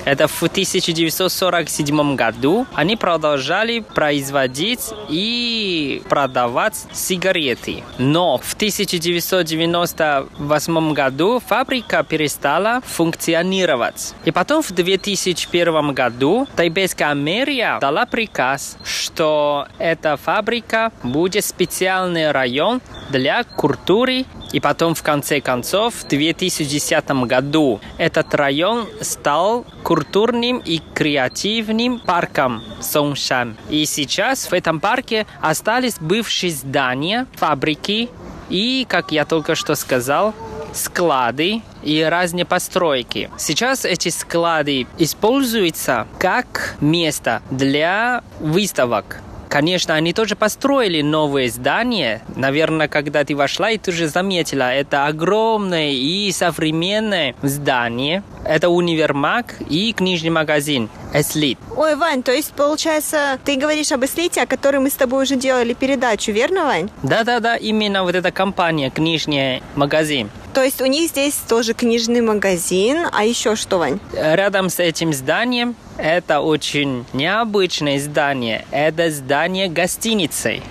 [0.04, 7.82] это в 1947 году они продолжали производить и продавать сигареты.
[7.98, 14.14] Но в 1998 году фабрика перестала функционировать.
[14.24, 22.80] И потом в 2001 году тайбейская мэрия дала приказ, что эта фабрика будет специальный район
[23.10, 24.24] для культуры
[24.54, 32.62] и потом, в конце концов, в 2010 году этот район стал культурным и креативным парком
[32.80, 33.56] Сонгшан.
[33.68, 38.08] И сейчас в этом парке остались бывшие здания, фабрики
[38.48, 40.32] и, как я только что сказал,
[40.72, 43.30] склады и разные постройки.
[43.36, 49.20] Сейчас эти склады используются как место для выставок.
[49.54, 52.22] Конечно, они тоже построили новые здания.
[52.34, 58.24] Наверное, когда ты вошла, и ты уже заметила, это огромное и современное здание.
[58.44, 61.56] Это универмаг и книжный магазин Эслит.
[61.76, 65.36] Ой, Вань, то есть, получается, ты говоришь об Эслите, о которой мы с тобой уже
[65.36, 66.90] делали передачу, верно, Вань?
[67.04, 70.30] Да-да-да, именно вот эта компания, книжный магазин.
[70.54, 73.98] То есть у них здесь тоже книжный магазин, а еще что, Вань?
[74.12, 78.64] Рядом с этим зданием это очень необычное здание.
[78.70, 80.62] Это здание гостиницы.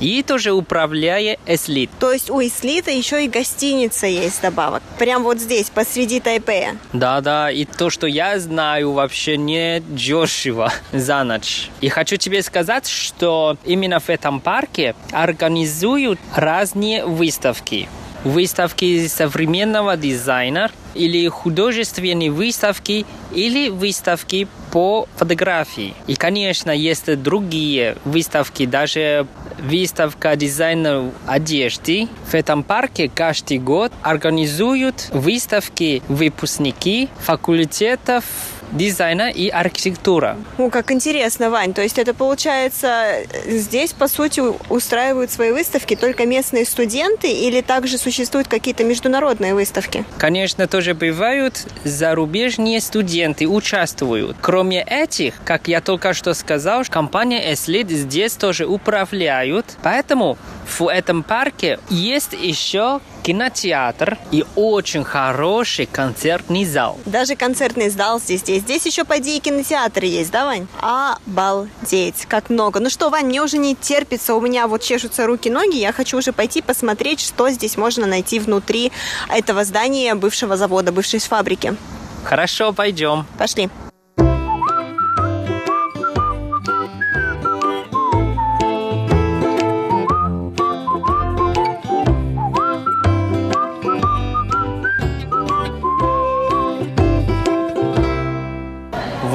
[0.00, 1.88] И тоже управляя Эслит.
[2.00, 4.82] То есть у Эслита еще и гостиница есть добавок.
[4.98, 6.76] Прям вот здесь, посреди Тайпея.
[6.92, 11.70] Да-да, и то, что я знаю, вообще не дешево за ночь.
[11.80, 17.88] И хочу тебе сказать, что именно в этом парке организуют разные выставки.
[18.24, 25.94] Выставки современного дизайна или художественные выставки или выставки по фотографии.
[26.06, 29.26] И, конечно, есть другие выставки, даже
[29.58, 32.08] выставка дизайна одежды.
[32.26, 38.24] В этом парке каждый год организуют выставки выпускники факультетов
[38.72, 40.36] дизайна и архитектура.
[40.58, 41.74] О, как интересно, Вань.
[41.74, 47.98] То есть это получается, здесь, по сути, устраивают свои выставки только местные студенты или также
[47.98, 50.04] существуют какие-то международные выставки?
[50.18, 54.36] Конечно, тоже бывают зарубежные студенты, участвуют.
[54.40, 59.66] Кроме этих, как я только что сказал, компания Эслит здесь тоже управляют.
[59.82, 66.98] Поэтому в этом парке есть еще кинотеатр и очень хороший концертный зал.
[67.06, 68.64] Даже концертный зал здесь есть.
[68.64, 70.66] Здесь еще, по идее, кинотеатр есть, да, Вань?
[70.80, 72.80] Обалдеть, как много.
[72.80, 76.32] Ну что, Вань, мне уже не терпится, у меня вот чешутся руки-ноги, я хочу уже
[76.32, 78.92] пойти посмотреть, что здесь можно найти внутри
[79.28, 81.76] этого здания бывшего завода, бывшей фабрики.
[82.24, 83.26] Хорошо, пойдем.
[83.38, 83.68] Пошли.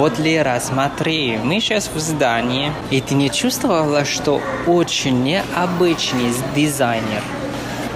[0.08, 7.22] Вот, Лера, смотри, мы сейчас в здании, и ты не чувствовала, что очень необычный дизайнер?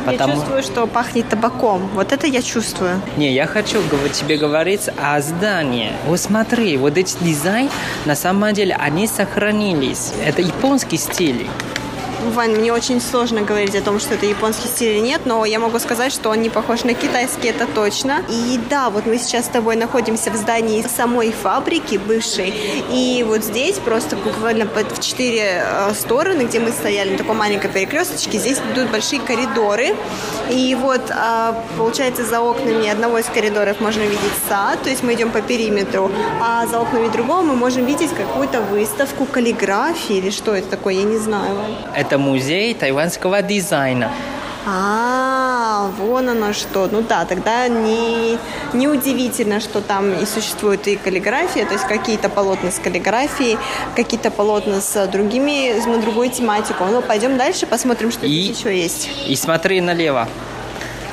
[0.05, 0.33] Потому...
[0.33, 1.89] Я чувствую, что пахнет табаком.
[1.93, 3.01] Вот это я чувствую.
[3.15, 3.81] Не, я хочу
[4.11, 5.93] тебе говорить о здании.
[6.05, 7.69] Вот смотри, вот эти дизайн,
[8.03, 10.11] на самом деле, они сохранились.
[10.25, 11.47] Это японский стиль.
[12.29, 15.59] Вань, мне очень сложно говорить о том, что это японский стиль или нет, но я
[15.59, 18.23] могу сказать, что он не похож на китайский, это точно.
[18.29, 22.53] И да, вот мы сейчас с тобой находимся в здании самой фабрики бывшей,
[22.91, 27.71] и вот здесь просто буквально в четыре э, стороны, где мы стояли на такой маленькой
[27.71, 29.95] перекресточке, здесь идут большие коридоры,
[30.49, 35.13] и вот а, получается за окнами одного из коридоров можно видеть сад, то есть мы
[35.13, 36.11] идем по периметру,
[36.41, 41.03] а за окнами другого мы можем видеть какую-то выставку каллиграфии или что это такое, я
[41.03, 41.57] не знаю.
[41.95, 44.11] Это это музей тайванского дизайна.
[44.67, 46.89] А, вон оно что.
[46.91, 48.37] Ну да, тогда не,
[48.73, 53.57] не удивительно, что там и существует и каллиграфия, то есть какие-то полотна с каллиграфией,
[53.95, 56.83] какие-то полотна с другими, на другую тематику.
[56.91, 59.09] Ну, пойдем дальше, посмотрим, что и, здесь еще есть.
[59.25, 60.27] И смотри налево.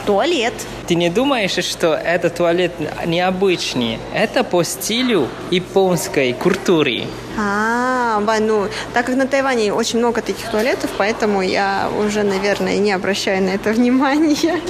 [0.09, 0.55] Туалет.
[0.87, 2.73] Ты не думаешь, что этот туалет
[3.05, 3.99] необычный?
[4.15, 7.03] Это по стилю японской культуры.
[7.39, 12.79] А, ба, ну, так как на Тайване очень много таких туалетов, поэтому я уже, наверное,
[12.79, 14.63] не обращаю на это внимания.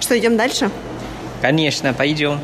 [0.00, 0.70] Что, идем дальше?
[1.40, 2.38] Конечно, пойдем.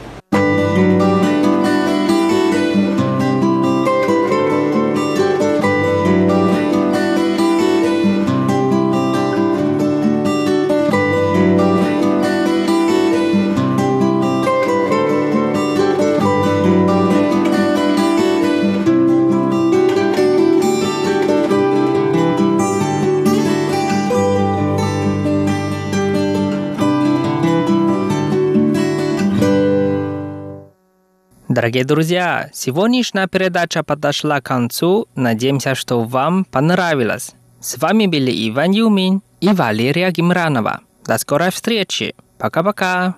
[31.59, 35.09] Дорогие друзья, сегодняшняя передача подошла к концу.
[35.17, 37.35] Надеемся, что вам понравилось.
[37.61, 40.83] С вами были Иван Юмин и Валерия Гимранова.
[41.05, 42.15] До скорой встречи.
[42.39, 43.17] Пока-пока.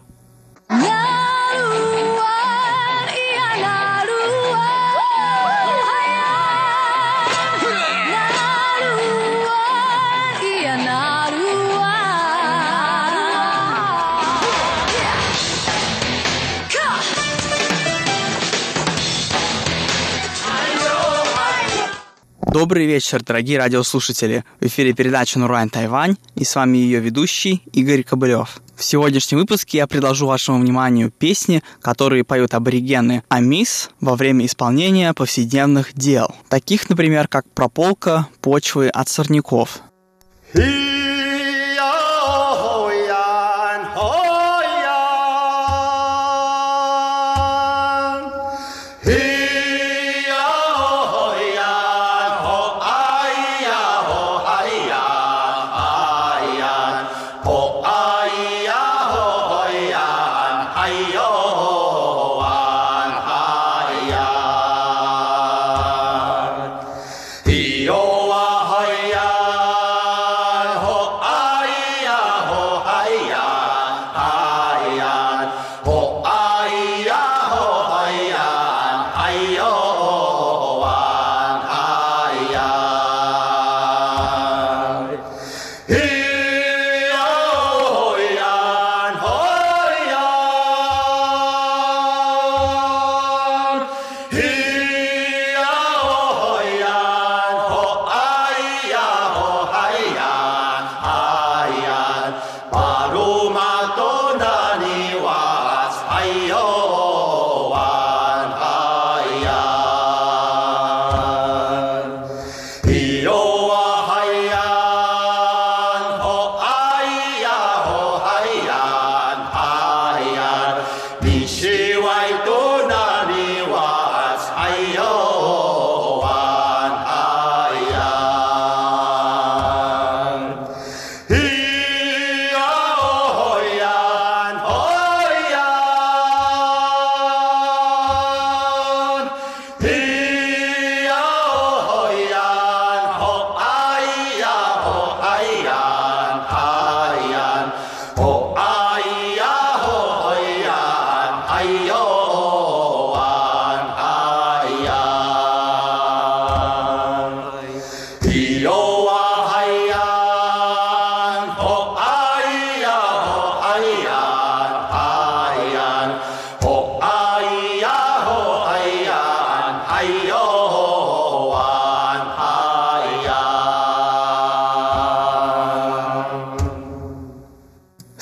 [0.70, 1.19] Yeah!
[22.52, 24.44] Добрый вечер, дорогие радиослушатели.
[24.58, 28.60] В эфире передача «Нурайн Тайвань» и с вами ее ведущий Игорь Кобылев.
[28.74, 35.14] В сегодняшнем выпуске я предложу вашему вниманию песни, которые поют аборигены Амис во время исполнения
[35.14, 39.82] повседневных дел, таких, например, как прополка почвы от сорняков.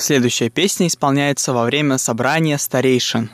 [0.09, 3.29] Следующая песня исполняется во время собрания старейшин.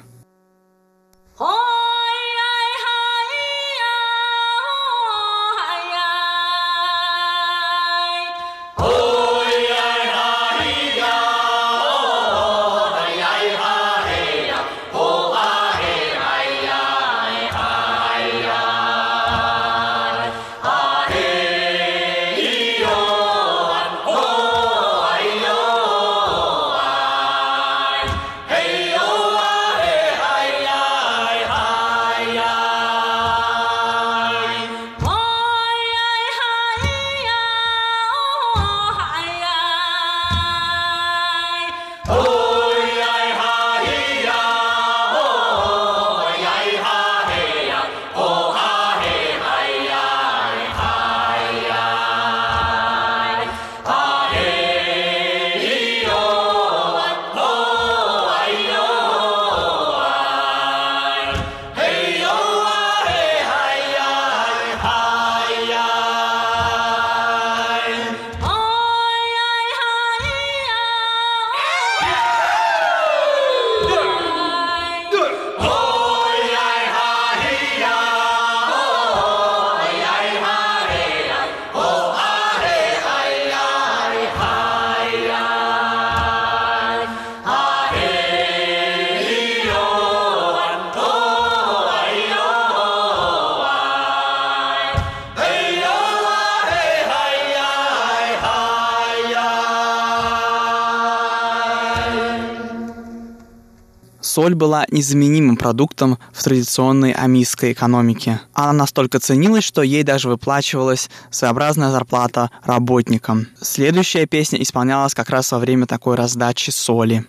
[104.45, 108.41] Соль была незаменимым продуктом в традиционной амийской экономике.
[108.53, 113.47] Она настолько ценилась, что ей даже выплачивалась своеобразная зарплата работникам.
[113.59, 117.25] Следующая песня исполнялась как раз во время такой раздачи соли.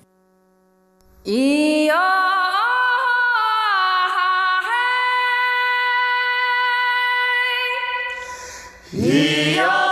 [8.92, 9.85] Yeah.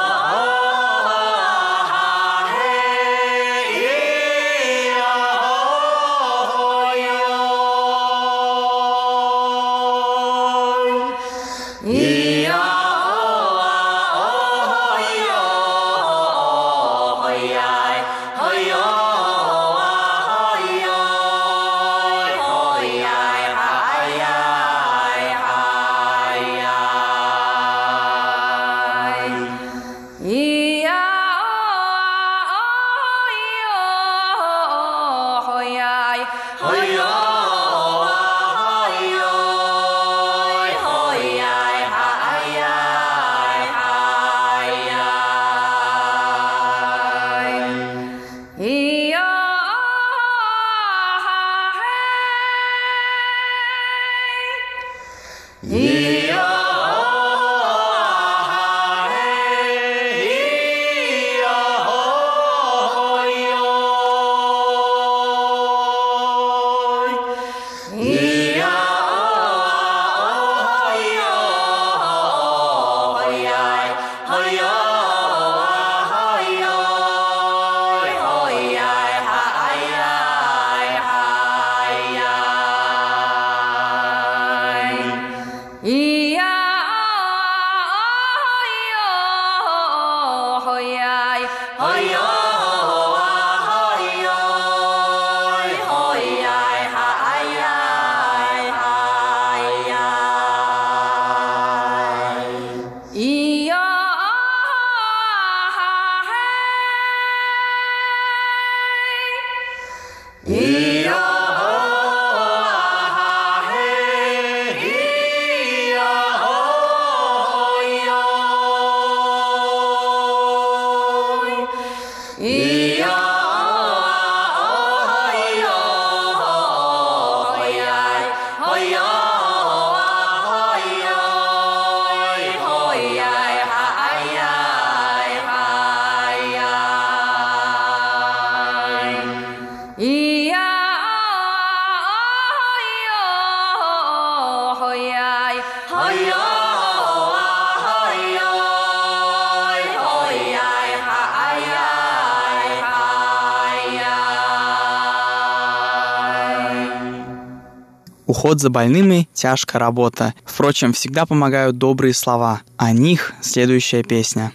[158.27, 160.35] Уход за больными– тяжкая работа.
[160.45, 162.63] Впрочем, всегда помогают добрые слова.
[162.77, 164.53] О них следующая песня.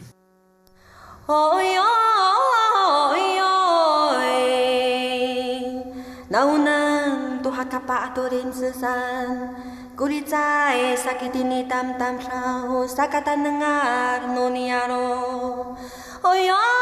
[6.30, 8.54] Naunan tuha kapa aturin
[10.00, 15.76] Guritzae sakitini tam tam trahu sakata nengar noniaro.
[16.24, 16.80] Oyong.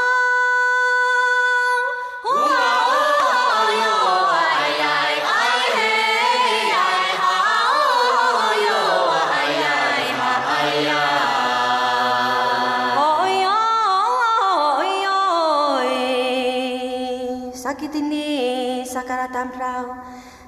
[17.67, 20.06] sakitini sakaratam rao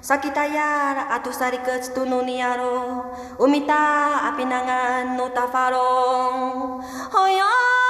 [0.10, 6.82] Sakitaya atusarikets tununiaro, umita apinangan no tafarong.
[7.14, 7.89] Hoyong!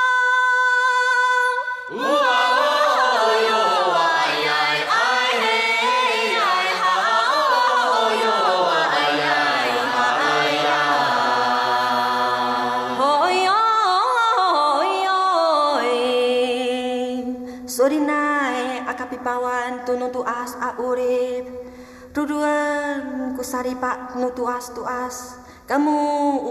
[22.20, 25.40] Duduan kusari pak nutuas tuas.
[25.64, 25.96] Kamu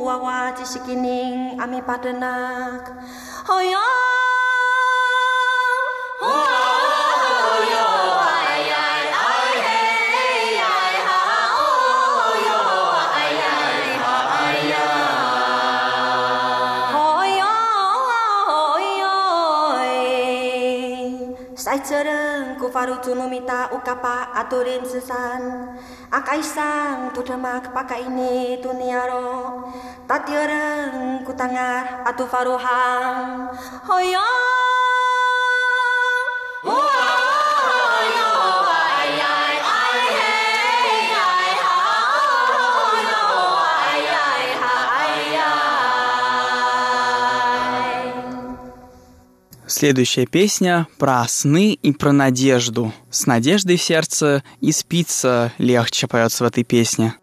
[0.01, 2.89] uawa cisikining ami padenak.
[3.45, 4.28] Hoyong
[21.79, 25.71] Sai cereng ku faru tunumita ukapa aturin sesan.
[26.11, 29.63] Akaisang tu demak pakai ini tuniaro
[30.03, 33.47] Tatioreng ku tangar atu faruhang.
[33.87, 34.27] Hoyo
[49.79, 52.93] Следующая песня про сны и про надежду.
[53.13, 57.15] С надеждой в сердце и спится легче поется в этой песне.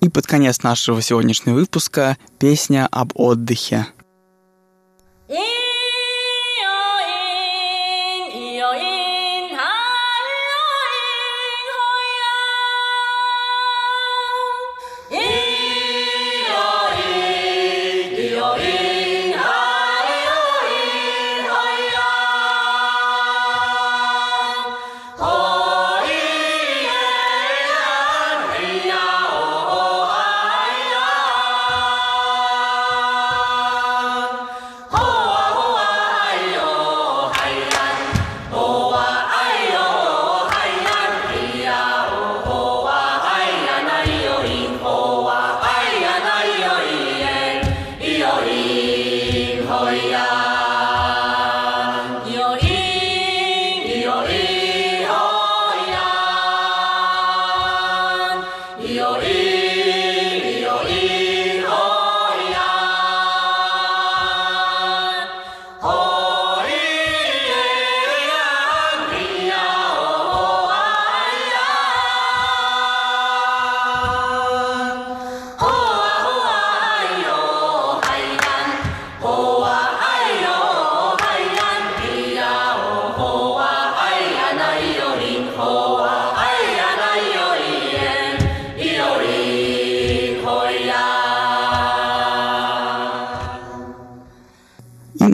[0.00, 3.86] И под конец нашего сегодняшнего выпуска песня об отдыхе.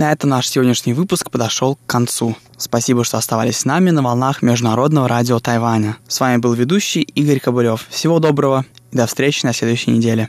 [0.06, 2.36] На этом наш сегодняшний выпуск подошел к концу.
[2.56, 5.96] Спасибо, что оставались с нами на волнах Международного радио Тайваня.
[6.06, 7.84] С вами был ведущий Игорь Кобылев.
[7.90, 10.28] Всего доброго и до встречи на следующей неделе.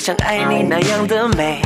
[0.00, 1.60] 像爱你那样的美，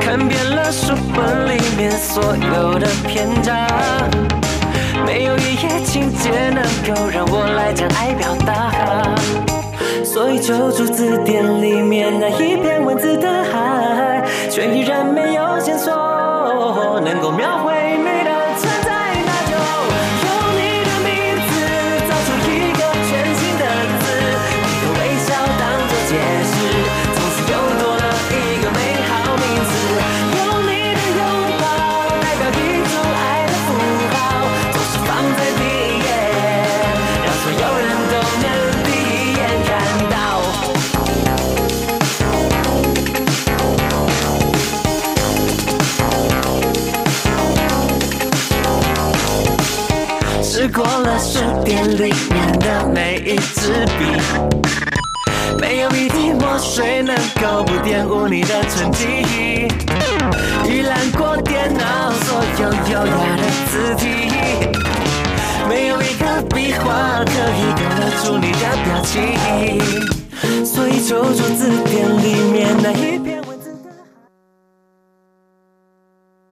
[0.00, 3.56] 看遍了书本里面所有的篇章，
[5.06, 8.72] 没有一页情节能够让我来将爱表达，
[10.04, 17.77] 所以就住字典里面那一片文字的海，却依然没有线索能够描绘。
[51.98, 54.04] 里面的每一支笔，
[55.60, 59.66] 没有一滴墨水能够不玷污你的成绩。
[60.64, 64.30] 预览过电脑所有优雅的字体，
[65.68, 70.64] 没有一个笔画可以勾勒出你的表情。
[70.64, 73.27] 所以，求助字典里面那一片。